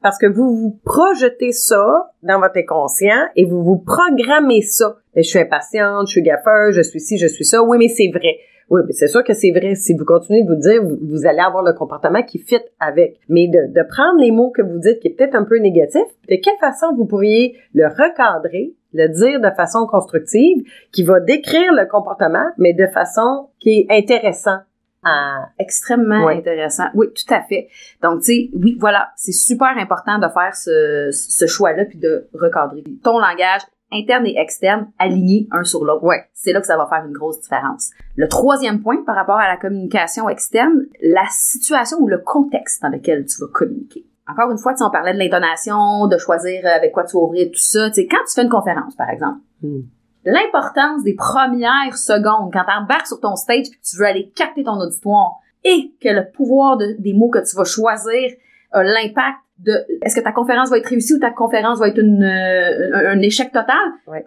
parce 0.03 0.19
que 0.19 0.27
vous 0.27 0.55
vous 0.55 0.79
projetez 0.85 1.53
ça 1.53 2.11
dans 2.23 2.39
votre 2.39 2.59
inconscient 2.59 3.27
et 3.37 3.47
vous 3.47 3.63
vous 3.63 3.79
programmez 3.79 4.61
ça. 4.61 4.97
Ben, 5.15 5.25
je 5.25 5.31
suis 5.31 5.39
impatiente, 5.39 6.09
je 6.09 6.13
suis 6.13 6.23
gaffeur, 6.23 6.73
je 6.73 6.83
suis 6.83 7.01
ci, 7.01 7.17
je 7.17 7.27
suis 7.27 7.47
ça. 7.47 7.63
Oui, 7.63 7.79
mais 7.79 7.89
c'est 7.89 8.11
vrai. 8.13 8.37
Oui, 8.71 8.81
mais 8.87 8.93
c'est 8.93 9.09
sûr 9.09 9.23
que 9.23 9.35
c'est 9.35 9.51
vrai. 9.51 9.75
Si 9.75 9.95
vous 9.95 10.05
continuez 10.05 10.43
de 10.43 10.49
vous 10.49 10.61
dire, 10.61 10.83
vous, 10.83 11.27
allez 11.27 11.41
avoir 11.41 11.63
le 11.63 11.73
comportement 11.73 12.23
qui 12.23 12.39
fit 12.39 12.61
avec. 12.81 13.19
Mais 13.29 13.49
de, 13.49 13.73
de 13.73 13.89
prendre 13.89 14.21
les 14.21 14.31
mots 14.31 14.51
que 14.51 14.63
vous 14.63 14.79
dites 14.79 15.01
qui 15.01 15.09
est 15.09 15.11
peut-être 15.13 15.35
un 15.35 15.45
peu 15.45 15.59
négatif, 15.59 16.03
de 16.29 16.37
quelle 16.37 16.59
façon 16.61 16.95
vous 16.97 17.05
pourriez 17.05 17.57
le 17.75 17.87
recadrer 17.87 18.75
le 18.95 19.09
dire 19.09 19.41
de 19.41 19.55
façon 19.55 19.87
constructive, 19.87 20.63
qui 20.93 21.03
va 21.03 21.21
décrire 21.21 21.73
le 21.73 21.87
comportement, 21.87 22.47
mais 22.57 22.73
de 22.73 22.87
façon 22.87 23.51
qui 23.61 23.81
est 23.81 23.87
intéressant. 23.91 24.59
À... 25.03 25.49
Extrêmement 25.59 26.29
intéressant. 26.29 26.85
Oui, 26.95 27.09
tout 27.09 27.35
à 27.35 27.43
fait. 27.43 27.69
Donc, 28.03 28.21
tu 28.21 28.27
sais, 28.27 28.51
oui, 28.55 28.79
voilà, 28.81 29.11
c'est 29.17 29.33
super 29.33 29.77
important 29.77 30.19
de 30.19 30.29
faire 30.29 30.55
ce, 30.55 31.11
ce 31.13 31.47
choix-là 31.47 31.85
puis 31.85 31.99
de 31.99 32.27
recadrer 32.33 32.85
ton 33.03 33.19
langage 33.19 33.61
interne 33.95 34.27
et 34.27 34.39
externe 34.39 34.91
alignés 34.99 35.49
un 35.53 35.65
sur 35.65 35.85
l'autre. 35.85 36.05
Ouais. 36.05 36.25
C'est 36.33 36.53
là 36.53 36.61
que 36.61 36.67
ça 36.67 36.77
va 36.77 36.87
faire 36.87 37.05
une 37.07 37.13
grosse 37.13 37.41
différence. 37.41 37.91
Le 38.17 38.29
troisième 38.29 38.83
point 38.83 39.03
par 39.05 39.15
rapport 39.15 39.39
à 39.39 39.49
la 39.49 39.57
communication 39.57 40.29
externe, 40.29 40.87
la 41.03 41.27
situation 41.31 41.99
ou 42.01 42.09
le 42.09 42.19
contexte 42.19 42.83
dans 42.83 42.89
lequel 42.89 43.25
tu 43.27 43.41
vas 43.41 43.49
communiquer 43.53 44.07
encore 44.29 44.51
une 44.51 44.59
fois, 44.59 44.75
on 44.81 44.91
parlait 44.91 45.13
de 45.13 45.19
l'intonation, 45.19 46.07
de 46.07 46.17
choisir 46.17 46.67
avec 46.67 46.93
quoi 46.93 47.05
tu 47.05 47.17
vas 47.17 47.25
ouvrir, 47.25 47.49
tout 47.49 47.59
ça. 47.59 47.93
sais, 47.93 48.07
quand 48.07 48.25
tu 48.27 48.35
fais 48.35 48.43
une 48.43 48.49
conférence, 48.49 48.95
par 48.97 49.11
exemple, 49.11 49.41
hmm. 49.63 49.83
l'importance 50.25 51.03
des 51.03 51.15
premières 51.15 51.97
secondes, 51.97 52.51
quand 52.53 52.65
tu 52.65 52.75
embarques 52.75 53.07
sur 53.07 53.21
ton 53.21 53.37
stage 53.37 53.67
et 53.67 53.71
que 53.71 53.83
tu 53.85 53.99
veux 53.99 54.07
aller 54.07 54.33
capter 54.35 54.65
ton 54.65 54.81
auditoire, 54.81 55.41
et 55.65 55.95
que 56.01 56.09
le 56.09 56.31
pouvoir 56.31 56.77
des 56.77 57.15
mots 57.15 57.31
que 57.31 57.39
tu 57.39 57.57
vas 57.57 57.65
choisir 57.65 58.31
a 58.73 58.83
l'impact 58.83 59.39
de 59.59 59.73
est-ce 60.03 60.17
que 60.17 60.21
ta 60.21 60.33
conférence 60.33 60.71
va 60.71 60.79
être 60.79 60.89
réussie 60.89 61.15
ou 61.15 61.19
ta 61.19 61.31
conférence 61.31 61.79
va 61.79 61.89
être 61.89 61.99
une, 61.99 62.25
euh, 62.25 63.11
un, 63.13 63.21
échec 63.21 63.53
total? 63.53 63.77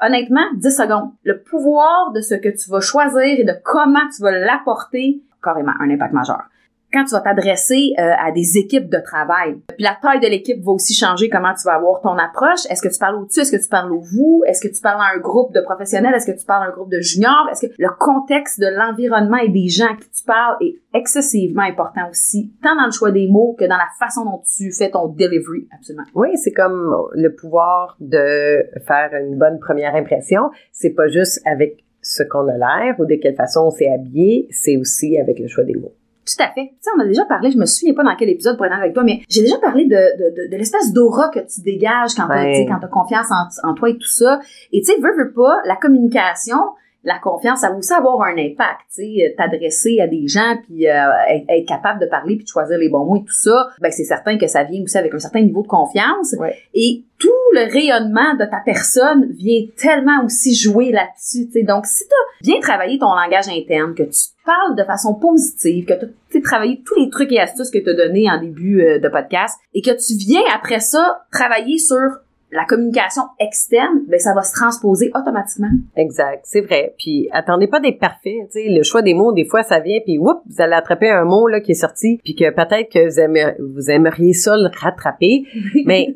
Honnêtement, 0.02 0.46
10 0.56 0.72
secondes. 0.72 1.12
Le 1.24 1.42
pouvoir 1.42 2.12
de 2.14 2.22
ce 2.22 2.36
que 2.36 2.50
tu 2.50 2.70
vas 2.70 2.80
choisir 2.80 3.40
et 3.40 3.44
de 3.44 3.54
comment 3.64 4.08
tu 4.16 4.22
vas 4.22 4.32
l'apporter, 4.32 5.22
carrément, 5.44 5.74
un 5.80 5.90
impact 5.90 6.14
majeur 6.14 6.44
quand 6.92 7.04
tu 7.04 7.12
vas 7.12 7.22
t'adresser 7.22 7.94
euh, 8.00 8.12
à 8.18 8.32
des 8.32 8.58
équipes 8.58 8.90
de 8.90 9.00
travail. 9.00 9.56
Puis 9.76 9.84
la 9.84 9.98
taille 10.02 10.20
de 10.20 10.28
l'équipe 10.28 10.64
va 10.64 10.72
aussi 10.72 10.94
changer 10.94 11.30
comment 11.30 11.54
tu 11.54 11.64
vas 11.66 11.76
avoir 11.76 12.02
ton 12.02 12.18
approche. 12.18 12.66
Est-ce 12.70 12.82
que 12.82 12.92
tu 12.92 13.00
parles 13.00 13.16
au-dessus? 13.16 13.42
Est-ce 13.42 13.52
que 13.52 13.62
tu 13.62 13.70
parles 13.70 13.92
au 13.92 14.00
vous? 14.00 14.44
Est-ce 14.48 14.66
que 14.66 14.74
tu 14.74 14.82
parles 14.82 15.02
à 15.02 15.16
un 15.16 15.20
groupe 15.20 15.54
de 15.54 15.62
professionnels? 15.62 16.14
Est-ce 16.16 16.32
que 16.32 16.38
tu 16.38 16.46
parles 16.46 16.64
à 16.64 16.68
un 16.68 16.72
groupe 16.72 16.92
de 16.92 17.02
juniors? 17.02 17.48
Est-ce 17.52 17.68
que 17.68 17.74
le 17.78 17.90
contexte 18.00 18.60
de 18.60 18.68
l'environnement 18.68 19.38
et 19.38 19.50
des 19.50 19.68
gens 19.68 19.96
qui 20.00 20.10
tu 20.10 20.24
parles 20.26 20.56
est 20.62 20.76
excessivement 20.94 21.64
important 21.64 22.10
aussi, 22.10 22.54
tant 22.64 22.76
dans 22.76 22.86
le 22.86 22.92
choix 22.92 23.12
des 23.12 23.28
mots 23.28 23.56
que 23.60 23.66
dans 23.66 23.78
la 23.78 23.88
façon 24.00 24.24
dont 24.24 24.42
tu 24.58 24.72
fais 24.72 24.90
ton 24.90 25.08
delivery, 25.08 25.68
absolument. 25.76 26.06
Oui, 26.16 26.30
c'est 26.38 26.52
comme 26.52 26.96
le 27.14 27.36
pouvoir 27.36 27.96
de 28.00 28.64
faire 28.86 29.12
une 29.14 29.38
bonne 29.38 29.60
première 29.60 29.96
impression. 29.96 30.50
C'est 30.72 30.94
pas 30.94 31.08
juste 31.08 31.42
avec 31.46 31.84
ce 32.02 32.24
qu'on 32.24 32.48
a 32.48 32.58
l'air 32.58 32.96
ou 33.00 33.06
de 33.06 33.16
quelle 33.16 33.36
façon 33.36 33.66
on 33.68 33.72
s'est 33.72 33.90
habillé, 33.90 34.48
c'est 34.52 34.78
aussi 34.78 35.20
avec 35.20 35.40
le 35.40 35.48
choix 35.48 35.64
des 35.64 35.76
mots. 35.76 35.94
Tout 36.28 36.44
à 36.44 36.50
fait. 36.50 36.72
Tu 36.72 36.76
sais, 36.82 36.90
on 36.98 37.00
a 37.00 37.06
déjà 37.06 37.24
parlé, 37.24 37.52
je 37.52 37.58
me 37.58 37.66
souviens 37.66 37.94
pas 37.94 38.04
dans 38.04 38.16
quel 38.18 38.30
épisode 38.30 38.58
pour 38.58 38.66
être 38.66 38.74
avec 38.74 38.94
toi, 38.94 39.04
mais 39.04 39.22
j'ai 39.30 39.42
déjà 39.42 39.58
parlé 39.60 39.86
de, 39.86 39.96
de, 39.96 40.52
de, 40.52 40.58
l'espèce 40.58 40.92
d'aura 40.92 41.30
que 41.30 41.40
tu 41.40 41.62
dégages 41.62 42.16
quand 42.16 42.28
tu 42.28 42.34
as 42.34 42.88
confiance 42.92 43.28
en, 43.32 43.70
en, 43.70 43.74
toi 43.74 43.90
et 43.90 43.98
tout 43.98 44.10
ça. 44.10 44.42
Et 44.74 44.82
tu 44.82 44.92
sais, 44.92 45.00
veux, 45.00 45.16
veux 45.16 45.32
pas, 45.32 45.62
la 45.64 45.78
communication, 45.78 46.60
la 47.08 47.20
confiance, 47.20 47.62
ça 47.62 47.70
va 47.70 47.78
aussi 47.78 47.94
avoir 47.94 48.22
un 48.22 48.38
impact, 48.38 48.82
tu 48.94 49.02
sais, 49.02 49.36
t'adresser 49.38 50.00
à 50.02 50.08
des 50.08 50.28
gens, 50.28 50.58
puis 50.64 50.90
euh, 50.90 50.94
être, 51.30 51.66
capable 51.66 52.02
de 52.02 52.06
parler, 52.06 52.36
puis 52.36 52.44
de 52.44 52.50
choisir 52.50 52.78
les 52.78 52.90
bons 52.90 53.06
mots 53.06 53.16
et 53.16 53.24
tout 53.24 53.34
ça, 53.34 53.68
ben 53.80 53.92
c'est 53.92 54.04
certain 54.04 54.38
que 54.38 54.48
ça 54.48 54.64
vient 54.64 54.84
aussi 54.84 54.98
avec 54.98 55.14
un 55.14 55.20
certain 55.20 55.42
niveau 55.42 55.62
de 55.62 55.68
confiance. 55.68 56.36
Ouais. 56.38 56.56
Et 56.74 57.04
tout 57.18 57.30
le 57.54 57.72
rayonnement 57.72 58.36
de 58.36 58.44
ta 58.44 58.62
personne 58.64 59.32
vient 59.32 59.62
tellement 59.78 60.26
aussi 60.26 60.54
jouer 60.54 60.92
là-dessus, 60.92 61.46
tu 61.48 61.54
sais. 61.54 61.64
Donc, 61.64 61.86
si 61.86 62.04
t'as 62.08 62.44
bien 62.44 62.60
travaillé 62.60 63.00
ton 63.00 63.14
langage 63.14 63.48
interne, 63.48 63.96
que 63.96 64.04
tu 64.04 64.20
parles 64.46 64.76
de 64.76 64.84
façon 64.84 65.16
positive, 65.16 65.86
que 65.86 65.94
tu 66.30 66.38
as 66.38 66.42
travaillé 66.42 66.82
tous 66.86 67.00
les 67.00 67.10
trucs 67.10 67.32
et 67.32 67.40
astuces 67.40 67.72
que 67.72 67.80
tu 67.80 67.90
as 67.90 67.94
donnés 67.94 68.30
en 68.30 68.40
début 68.40 68.82
euh, 68.82 69.00
de 69.00 69.08
podcast, 69.08 69.58
et 69.74 69.82
que 69.82 69.92
tu 69.92 70.18
viens 70.18 70.44
après 70.54 70.82
ça 70.82 71.22
travailler 71.32 71.78
sur 71.78 72.20
la 72.52 72.66
communication 72.66 73.24
externe, 73.40 74.04
ben 74.08 74.20
ça 74.20 74.34
va 74.34 74.42
se 74.42 74.54
transposer 74.54 75.12
automatiquement. 75.14 75.70
Exact, 75.96 76.42
c'est 76.44 76.62
vrai. 76.62 76.94
Puis 76.98 77.28
attendez 77.32 77.68
pas 77.68 77.80
d'être 77.80 78.00
parfait. 78.00 78.38
Tu 78.52 78.62
sais, 78.62 78.70
le 78.70 78.84
choix 78.84 79.02
des 79.02 79.14
mots, 79.14 79.34
des 79.34 79.46
fois, 79.46 79.64
ça 79.64 79.80
vient, 79.80 80.00
puis 80.06 80.18
whoop, 80.18 80.42
vous 80.46 80.62
allez 80.62 80.74
attraper 80.74 81.10
un 81.10 81.26
mot 81.26 81.48
là 81.48 81.60
qui 81.60 81.72
est 81.72 81.76
sorti, 81.76 82.20
puis 82.24 82.36
que 82.36 82.50
peut-être 82.50 82.92
que 82.92 83.06
vous, 83.06 83.20
aimeriez, 83.20 83.56
vous 83.60 83.92
aimeriez 83.92 84.34
ça 84.34 84.56
le 84.56 84.70
rattraper, 84.74 85.44
mais 85.86 86.08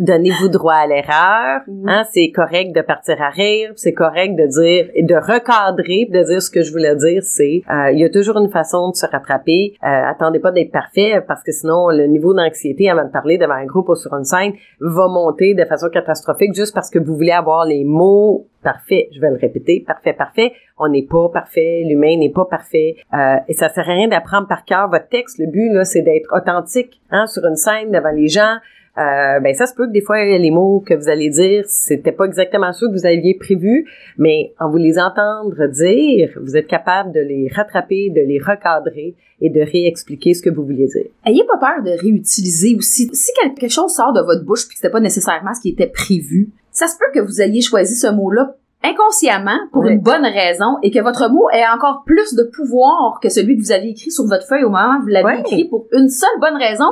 donnez-vous 0.00 0.48
droit 0.48 0.74
à 0.74 0.86
l'erreur. 0.86 1.60
Hein, 1.86 2.04
c'est 2.10 2.30
correct 2.30 2.74
de 2.74 2.80
partir 2.80 3.20
à 3.22 3.28
rire, 3.28 3.72
c'est 3.76 3.92
correct 3.92 4.34
de 4.34 4.46
dire 4.46 4.90
et 4.94 5.04
de 5.04 5.14
recadrer, 5.14 6.08
de 6.10 6.24
dire 6.24 6.42
ce 6.42 6.50
que 6.50 6.62
je 6.62 6.72
voulais 6.72 6.96
dire. 6.96 7.22
C'est 7.22 7.62
euh, 7.70 7.92
il 7.92 8.00
y 8.00 8.04
a 8.04 8.10
toujours 8.10 8.38
une 8.38 8.50
façon 8.50 8.90
de 8.90 8.96
se 8.96 9.06
rattraper. 9.06 9.74
Euh, 9.84 9.86
attendez 9.86 10.40
pas 10.40 10.50
d'être 10.50 10.72
parfait 10.72 11.22
parce 11.28 11.44
que 11.44 11.52
sinon 11.52 11.88
le 11.88 12.06
niveau 12.06 12.34
d'anxiété 12.34 12.90
avant 12.90 13.04
de 13.04 13.10
parler 13.10 13.38
devant 13.38 13.54
un 13.54 13.66
groupe 13.66 13.90
ou 13.90 13.94
sur 13.94 14.12
une 14.14 14.24
scène 14.24 14.52
va 14.80 15.06
monter 15.08 15.54
de 15.54 15.64
façon 15.64 15.88
catastrophique 15.90 16.54
juste 16.54 16.74
parce 16.74 16.90
que 16.90 16.98
vous 16.98 17.14
voulez 17.14 17.32
avoir 17.32 17.66
les 17.66 17.84
mots 17.84 18.46
parfaits. 18.62 19.08
Je 19.12 19.20
vais 19.20 19.30
le 19.30 19.38
répéter, 19.38 19.84
parfait, 19.86 20.12
parfait. 20.12 20.52
On 20.78 20.88
n'est 20.88 21.06
pas 21.06 21.28
parfait, 21.28 21.82
l'humain 21.86 22.16
n'est 22.18 22.32
pas 22.32 22.44
parfait. 22.44 22.96
Euh, 23.14 23.36
et 23.48 23.54
ça 23.54 23.68
sert 23.68 23.88
à 23.88 23.92
rien 23.92 24.08
d'apprendre 24.08 24.48
par 24.48 24.64
cœur 24.64 24.88
votre 24.88 25.08
texte. 25.08 25.38
Le 25.38 25.46
but 25.46 25.72
là, 25.72 25.84
c'est 25.84 26.02
d'être 26.02 26.28
authentique 26.34 27.00
hein, 27.10 27.26
sur 27.26 27.44
une 27.44 27.56
scène 27.56 27.90
devant 27.90 28.10
les 28.10 28.28
gens. 28.28 28.56
Euh, 29.00 29.40
ben 29.40 29.54
ça 29.54 29.66
se 29.66 29.74
peut 29.74 29.86
que 29.86 29.92
des 29.92 30.02
fois 30.02 30.22
les 30.22 30.50
mots 30.50 30.84
que 30.86 30.92
vous 30.92 31.08
allez 31.08 31.30
dire 31.30 31.64
c'était 31.66 32.12
pas 32.12 32.26
exactement 32.26 32.70
ceux 32.72 32.86
que 32.88 32.92
vous 32.92 33.06
aviez 33.06 33.34
prévu 33.34 33.86
mais 34.18 34.52
en 34.60 34.68
vous 34.70 34.76
les 34.76 34.98
entendre 34.98 35.68
dire 35.68 36.38
vous 36.42 36.54
êtes 36.54 36.66
capable 36.66 37.12
de 37.12 37.20
les 37.20 37.48
rattraper 37.54 38.10
de 38.10 38.20
les 38.20 38.38
recadrer 38.38 39.14
et 39.40 39.48
de 39.48 39.60
réexpliquer 39.60 40.34
ce 40.34 40.42
que 40.42 40.50
vous 40.50 40.64
vouliez 40.64 40.86
dire. 40.86 41.06
Ayez 41.24 41.44
pas 41.44 41.56
peur 41.58 41.82
de 41.82 41.98
réutiliser 41.98 42.76
aussi. 42.76 43.08
Si 43.12 43.32
quelque 43.40 43.72
chose 43.72 43.94
sort 43.94 44.12
de 44.12 44.20
votre 44.20 44.44
bouche 44.44 44.66
puis 44.66 44.74
que 44.74 44.80
c'était 44.80 44.92
pas 44.92 45.00
nécessairement 45.00 45.54
ce 45.54 45.62
qui 45.62 45.70
était 45.70 45.86
prévu, 45.86 46.50
ça 46.70 46.86
se 46.86 46.96
peut 46.98 47.10
que 47.18 47.24
vous 47.24 47.40
ayez 47.40 47.62
choisi 47.62 47.94
ce 47.94 48.08
mot-là 48.08 48.54
inconsciemment 48.82 49.58
pour 49.72 49.86
une 49.86 50.00
bonne 50.00 50.24
raison 50.24 50.78
et 50.82 50.90
que 50.90 51.00
votre 51.00 51.28
mot 51.30 51.48
ait 51.50 51.68
encore 51.74 52.02
plus 52.06 52.34
de 52.34 52.44
pouvoir 52.44 53.20
que 53.20 53.28
celui 53.28 53.56
que 53.56 53.62
vous 53.62 53.72
aviez 53.72 53.90
écrit 53.90 54.10
sur 54.10 54.24
votre 54.26 54.46
feuille 54.46 54.64
au 54.64 54.70
moment 54.70 54.98
où 54.98 55.02
vous 55.02 55.08
l'avez 55.08 55.40
écrit 55.40 55.68
pour 55.68 55.86
une 55.92 56.08
seule 56.08 56.28
bonne 56.40 56.56
raison, 56.56 56.86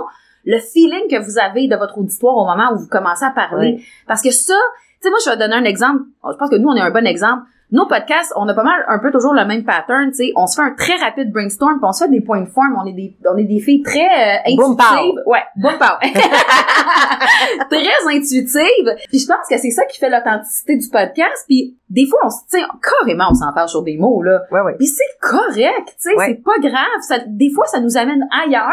le 0.51 0.59
feeling 0.61 1.09
que 1.11 1.23
vous 1.23 1.39
avez 1.39 1.69
de 1.69 1.77
votre 1.77 1.99
auditoire 1.99 2.35
au 2.37 2.47
moment 2.47 2.73
où 2.73 2.79
vous 2.79 2.89
commencez 2.89 3.25
à 3.25 3.31
parler. 3.31 3.83
Parce 4.07 4.23
que 4.23 4.31
ça, 4.31 4.55
tu 4.55 4.99
sais, 5.03 5.11
moi, 5.11 5.19
je 5.25 5.31
vais 5.31 5.37
donner 5.37 5.55
un 5.57 5.65
exemple. 5.65 6.01
Je 6.25 6.37
pense 6.37 6.49
que 6.51 6.57
nous, 6.57 6.69
on 6.69 6.75
est 6.75 6.81
un 6.81 6.91
bon 6.91 7.07
exemple. 7.07 7.43
Nos 7.71 7.85
podcasts, 7.87 8.33
on 8.35 8.49
a 8.49 8.55
pas 8.55 8.63
mal 8.63 8.83
un 8.89 8.99
peu 8.99 9.11
toujours 9.13 9.35
le 9.35 9.45
même 9.45 9.63
pattern, 9.63 10.09
tu 10.09 10.15
sais. 10.25 10.33
On 10.37 10.47
se 10.47 10.57
fait 10.57 10.67
un 10.67 10.71
très 10.75 10.97
rapide 10.97 11.31
brainstorm, 11.31 11.73
puis 11.75 11.85
on 11.87 11.93
se 11.93 12.03
fait 12.03 12.11
des 12.11 12.23
points 12.23 12.41
de 12.41 12.49
forme. 12.49 12.75
On 12.83 12.87
est 12.87 12.95
des, 12.95 13.15
on 13.31 13.37
est 13.37 13.45
des 13.45 13.61
filles 13.61 13.83
très 13.83 14.01
euh, 14.49 14.57
Boom 14.57 14.75
pow. 14.75 14.83
intuitives. 14.85 15.21
Ouais, 15.27 15.43
boom 15.57 15.73
pow. 15.79 15.97
très 17.71 18.17
intuitives. 18.17 18.97
Puis 19.11 19.19
je 19.19 19.27
pense 19.27 19.47
que 19.51 19.59
c'est 19.59 19.71
ça 19.71 19.85
qui 19.85 19.99
fait 19.99 20.09
l'authenticité 20.09 20.77
du 20.79 20.89
podcast. 20.89 21.45
Puis 21.47 21.77
des 21.91 22.07
fois, 22.07 22.21
on 22.25 22.31
se, 22.31 22.37
sais, 22.49 22.63
carrément, 22.83 23.27
on 23.31 23.35
s'en 23.35 23.53
parle 23.53 23.69
sur 23.69 23.83
des 23.83 23.99
mots, 23.99 24.23
là. 24.23 24.41
ouais 24.51 24.61
ouais 24.63 24.75
Puis 24.79 24.87
c'est 24.87 25.19
correct, 25.21 25.89
tu 25.89 25.95
sais, 26.11 26.17
Ouais. 26.17 26.27
c'est 26.29 26.43
pas 26.43 26.59
grave. 26.61 27.01
Ça, 27.03 27.19
des 27.27 27.51
fois, 27.51 27.67
ça 27.67 27.81
nous 27.81 27.97
amène 27.97 28.27
ailleurs. 28.45 28.73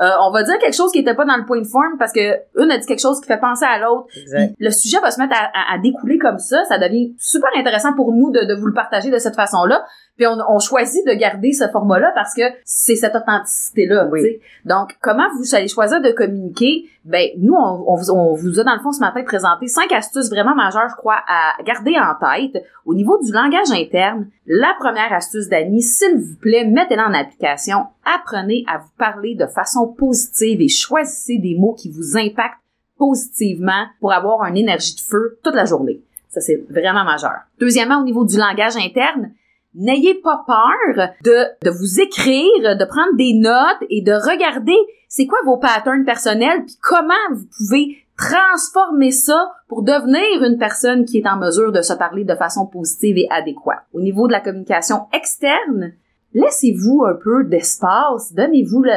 Euh, 0.00 0.10
on 0.26 0.32
va 0.32 0.42
dire 0.42 0.58
quelque 0.58 0.74
chose 0.74 0.90
qui 0.90 0.98
était 0.98 1.14
pas 1.14 1.24
dans 1.24 1.36
le 1.36 1.44
point 1.46 1.60
de 1.60 1.66
forme 1.66 1.96
parce 2.00 2.12
que 2.12 2.20
une 2.60 2.70
a 2.70 2.78
dit 2.78 2.86
quelque 2.86 3.00
chose 3.00 3.20
qui 3.20 3.28
fait 3.28 3.38
penser 3.38 3.64
à 3.64 3.78
l'autre. 3.78 4.06
le 4.58 4.70
sujet 4.70 4.98
va 5.00 5.12
se 5.12 5.20
mettre 5.20 5.34
à, 5.36 5.44
à- 5.54 5.74
à 5.74 5.78
découler 5.78 6.18
comme 6.18 6.38
ça. 6.38 6.64
Ça 6.64 6.78
devient 6.78 7.14
super 7.18 7.48
intéressant 7.56 7.94
pour 7.94 8.12
nous 8.12 8.30
de, 8.32 8.40
de 8.44 8.54
vous 8.54 8.66
le 8.66 8.74
partager 8.74 9.10
de 9.10 9.18
cette 9.18 9.36
façon-là. 9.36 9.84
Puis 10.16 10.26
on, 10.26 10.38
on 10.48 10.58
choisit 10.60 11.04
de 11.06 11.12
garder 11.12 11.52
ce 11.52 11.66
format-là 11.68 12.12
parce 12.14 12.34
que 12.34 12.42
c'est 12.64 12.94
cette 12.94 13.16
authenticité-là. 13.16 14.08
Oui. 14.12 14.40
Donc, 14.64 14.96
comment 15.02 15.26
vous 15.36 15.54
allez 15.54 15.68
choisir 15.68 16.00
de 16.00 16.10
communiquer? 16.10 16.88
Ben, 17.04 17.28
nous, 17.38 17.54
on, 17.54 17.84
on 17.86 17.96
vous, 17.96 18.10
on 18.10 18.34
vous 18.34 18.60
a 18.60 18.64
dans 18.64 18.74
le 18.74 18.80
fond 18.80 18.92
ce 18.92 19.00
matin 19.00 19.22
présenté 19.24 19.66
cinq 19.66 19.92
astuces 19.92 20.30
vraiment 20.30 20.54
majeures, 20.54 20.88
je 20.88 20.96
crois, 20.96 21.20
à 21.26 21.62
garder 21.64 21.96
en 21.98 22.14
tête. 22.14 22.64
Au 22.86 22.94
niveau 22.94 23.18
du 23.22 23.32
langage 23.32 23.70
interne, 23.72 24.28
la 24.46 24.74
première 24.78 25.12
astuce 25.12 25.48
d'Annie, 25.48 25.82
s'il 25.82 26.16
vous 26.16 26.36
plaît, 26.40 26.64
mettez-la 26.64 27.08
en 27.08 27.14
application. 27.14 27.86
Apprenez 28.04 28.64
à 28.72 28.78
vous 28.78 28.90
parler 28.96 29.34
de 29.34 29.46
façon 29.46 29.88
positive 29.88 30.60
et 30.60 30.68
choisissez 30.68 31.38
des 31.38 31.56
mots 31.58 31.74
qui 31.74 31.90
vous 31.90 32.16
impactent 32.16 32.60
positivement 32.96 33.86
pour 34.00 34.12
avoir 34.12 34.44
une 34.46 34.56
énergie 34.56 34.94
de 34.94 35.00
feu 35.00 35.38
toute 35.42 35.54
la 35.54 35.64
journée. 35.64 36.00
Ça, 36.28 36.40
c'est 36.40 36.64
vraiment 36.70 37.04
majeur. 37.04 37.40
Deuxièmement, 37.60 38.00
au 38.00 38.04
niveau 38.04 38.24
du 38.24 38.36
langage 38.36 38.76
interne, 38.76 39.32
n'ayez 39.74 40.14
pas 40.14 40.44
peur 40.46 41.08
de, 41.24 41.46
de 41.62 41.70
vous 41.70 42.00
écrire, 42.00 42.76
de 42.76 42.84
prendre 42.84 43.16
des 43.16 43.34
notes 43.34 43.88
et 43.90 44.02
de 44.02 44.12
regarder 44.12 44.76
c'est 45.08 45.26
quoi 45.26 45.38
vos 45.44 45.58
patterns 45.58 46.04
personnels 46.04 46.64
puis 46.64 46.76
comment 46.82 47.14
vous 47.32 47.46
pouvez 47.56 47.98
transformer 48.16 49.10
ça 49.10 49.52
pour 49.68 49.82
devenir 49.82 50.44
une 50.44 50.58
personne 50.58 51.04
qui 51.04 51.18
est 51.18 51.28
en 51.28 51.36
mesure 51.36 51.72
de 51.72 51.82
se 51.82 51.92
parler 51.92 52.24
de 52.24 52.34
façon 52.34 52.66
positive 52.66 53.18
et 53.18 53.28
adéquate. 53.30 53.84
Au 53.92 54.00
niveau 54.00 54.26
de 54.26 54.32
la 54.32 54.40
communication 54.40 55.06
externe, 55.12 55.92
laissez-vous 56.34 57.04
un 57.06 57.14
peu 57.14 57.44
d'espace, 57.44 58.34
donnez-vous 58.34 58.82
le, 58.82 58.90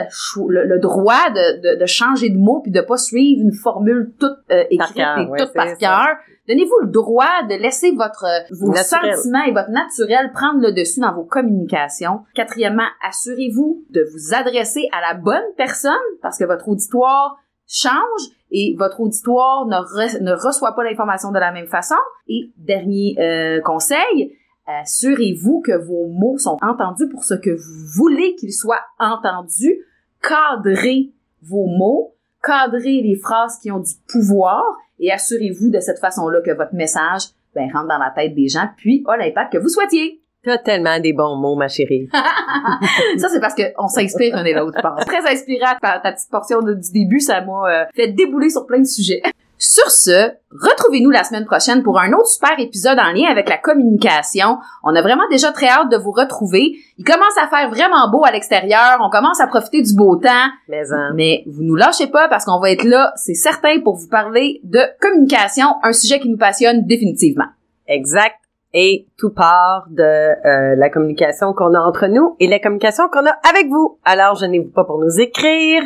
le, 0.50 0.66
le 0.66 0.80
droit 0.80 1.30
de, 1.30 1.76
de, 1.76 1.80
de 1.80 1.86
changer 1.86 2.30
de 2.30 2.38
mots 2.38 2.60
puis 2.62 2.72
de 2.72 2.82
pas 2.82 2.98
suivre 2.98 3.42
une 3.44 3.54
formule 3.54 4.12
toute 4.20 4.38
euh, 4.52 4.64
écrite 4.70 4.96
cœur, 4.96 5.20
et 5.20 5.28
toute 5.38 5.54
par 5.54 5.78
cœur. 5.78 6.08
Donnez-vous 6.50 6.80
le 6.84 6.88
droit 6.92 7.44
de 7.50 7.56
laisser 7.62 7.92
votre 7.92 8.24
euh, 8.26 8.56
vos 8.60 8.72
Naturel. 8.74 9.16
sentiments 9.16 9.44
et 9.44 9.52
votre 9.52 9.70
naturel 9.70 10.32
prendre 10.34 10.62
le 10.62 10.72
dessus 10.72 11.02
dans 11.02 11.14
vos 11.14 11.26
communications. 11.26 12.22
Quatrièmement, 12.36 12.88
assurez-vous 13.08 13.84
de 13.90 14.02
vous 14.14 14.34
adresser 14.34 14.88
à 14.92 15.02
la 15.14 15.20
bonne 15.20 15.44
personne 15.58 15.92
parce 16.22 16.38
que 16.38 16.46
votre 16.46 16.68
auditoire 16.70 17.38
change 17.68 18.32
et 18.50 18.76
votre 18.80 19.02
auditoire 19.02 19.66
ne, 19.66 19.76
re- 19.76 20.22
ne 20.24 20.32
reçoit 20.32 20.74
pas 20.74 20.86
l'information 20.86 21.34
de 21.34 21.40
la 21.40 21.52
même 21.52 21.68
façon. 21.68 21.96
Et 22.30 22.50
dernier 22.58 23.16
euh, 23.20 23.60
conseil, 23.62 24.34
assurez-vous 24.68 25.62
que 25.62 25.72
vos 25.78 26.08
mots 26.08 26.38
sont 26.38 26.58
entendus 26.62 27.08
pour 27.10 27.24
ce 27.24 27.34
que 27.34 27.50
vous 27.50 27.86
voulez 27.96 28.36
qu'ils 28.36 28.54
soient 28.54 28.82
entendus. 29.00 29.80
Cadrez 30.22 31.12
vos 31.42 31.66
mots, 31.68 32.14
cadrez 32.44 33.02
les 33.02 33.16
phrases 33.16 33.60
qui 33.60 33.72
ont 33.72 33.80
du 33.80 33.94
pouvoir 34.08 34.64
et 35.00 35.12
assurez-vous 35.12 35.70
de 35.70 35.80
cette 35.80 36.00
façon-là 36.00 36.42
que 36.42 36.52
votre 36.52 36.74
message 36.74 37.24
ben, 37.56 37.70
rentre 37.72 37.88
dans 37.88 37.98
la 37.98 38.12
tête 38.16 38.36
des 38.36 38.48
gens 38.48 38.68
puis 38.78 39.04
a 39.08 39.18
l'impact 39.18 39.54
que 39.54 39.58
vous 39.58 39.70
souhaitiez. 39.70 40.22
T'as 40.44 40.60
tellement 40.60 41.00
des 41.00 41.12
bons 41.14 41.36
mots, 41.36 41.56
ma 41.56 41.68
chérie. 41.68 42.08
Ça, 43.18 43.28
c'est 43.28 43.40
parce 43.42 43.54
qu'on 43.56 43.88
s'inspire 43.88 44.36
un 44.36 44.46
et 44.46 44.54
l'autre, 44.54 44.78
je 44.78 44.82
pense. 44.82 45.04
Très 45.06 45.30
inspirant 45.30 45.76
par 45.82 46.02
ta 46.02 46.12
petite 46.14 46.30
portion 46.30 46.62
de- 46.62 46.74
du 46.76 46.92
début, 46.92 47.20
ça 47.20 47.42
m'a 47.42 47.64
euh, 47.82 47.86
fait 47.94 48.08
débouler 48.10 48.50
sur 48.50 48.66
plein 48.66 48.80
de 48.80 48.86
sujets. 48.86 49.22
Sur 49.60 49.90
ce, 49.90 50.34
retrouvez-nous 50.52 51.10
la 51.10 51.24
semaine 51.24 51.46
prochaine 51.46 51.82
pour 51.82 52.00
un 52.00 52.14
autre 52.14 52.28
super 52.28 52.60
épisode 52.60 53.00
en 53.00 53.12
lien 53.12 53.28
avec 53.30 53.50
la 53.50 53.58
communication. 53.58 54.60
On 54.84 54.96
a 54.96 55.02
vraiment 55.02 55.28
déjà 55.32 55.52
très 55.52 55.68
hâte 55.68 55.90
de 55.90 55.98
vous 55.98 56.12
retrouver. 56.12 56.76
Il 57.00 57.04
commence 57.04 57.36
à 57.42 57.48
faire 57.48 57.70
vraiment 57.70 58.10
beau 58.12 58.24
à 58.24 58.32
l'extérieur. 58.32 59.00
On 59.02 59.10
commence 59.10 59.42
à 59.42 59.48
profiter 59.48 59.82
du 59.82 59.96
beau 59.96 60.16
temps. 60.18 60.50
Mais 60.70 60.92
hein, 60.92 61.12
Mais 61.16 61.44
vous 61.48 61.64
nous 61.64 61.76
lâchez 61.76 62.08
pas 62.08 62.28
parce 62.28 62.46
qu'on 62.46 62.60
va 62.60 62.70
être 62.70 62.84
là, 62.84 63.14
c'est 63.16 63.34
certain, 63.34 63.80
pour 63.84 63.96
vous 63.96 64.08
parler 64.10 64.62
de 64.64 64.82
communication, 65.02 65.66
un 65.82 65.94
sujet 65.94 66.20
qui 66.20 66.30
nous 66.30 66.38
passionne 66.38 66.86
définitivement. 66.86 67.48
exact. 67.88 68.36
Et 68.74 69.08
tout 69.18 69.30
part 69.30 69.88
de 69.90 70.04
euh, 70.04 70.76
la 70.76 70.90
communication 70.90 71.54
qu'on 71.54 71.74
a 71.74 71.80
entre 71.80 72.08
nous 72.08 72.36
et 72.40 72.48
la 72.48 72.60
communication 72.60 73.08
qu'on 73.08 73.26
a 73.26 73.36
avec 73.50 73.70
vous. 73.70 73.98
Alors, 74.04 74.36
gênez-vous 74.36 74.72
pas 74.72 74.84
pour 74.84 75.00
nous 75.00 75.20
écrire. 75.20 75.84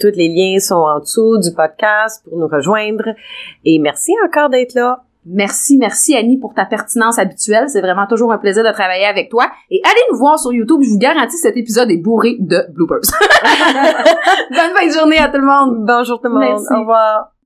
Tous 0.00 0.12
les 0.14 0.28
liens 0.28 0.58
sont 0.58 0.76
en 0.76 1.00
dessous 1.00 1.38
du 1.38 1.52
podcast 1.54 2.24
pour 2.24 2.38
nous 2.38 2.48
rejoindre. 2.48 3.04
Et 3.64 3.78
merci 3.78 4.12
encore 4.24 4.48
d'être 4.48 4.74
là. 4.74 5.02
Merci, 5.28 5.76
merci 5.76 6.14
Annie 6.14 6.38
pour 6.38 6.54
ta 6.54 6.64
pertinence 6.64 7.18
habituelle. 7.18 7.68
C'est 7.68 7.80
vraiment 7.80 8.06
toujours 8.06 8.32
un 8.32 8.38
plaisir 8.38 8.62
de 8.62 8.70
travailler 8.70 9.06
avec 9.06 9.28
toi. 9.28 9.50
Et 9.70 9.82
allez 9.84 10.00
nous 10.12 10.18
voir 10.18 10.38
sur 10.38 10.52
YouTube. 10.52 10.80
Je 10.82 10.90
vous 10.90 10.98
garantis 10.98 11.36
cet 11.36 11.56
épisode 11.56 11.90
est 11.90 11.96
bourré 11.96 12.36
de 12.38 12.64
bloopers. 12.72 13.00
Bonne 14.50 14.76
fin 14.76 14.86
de 14.86 14.92
journée 14.92 15.18
à 15.18 15.28
tout 15.28 15.38
le 15.38 15.46
monde. 15.46 15.84
Bonjour 15.84 16.20
tout 16.20 16.28
le 16.28 16.34
monde. 16.34 16.42
Merci. 16.42 16.72
Au 16.72 16.80
revoir. 16.80 17.32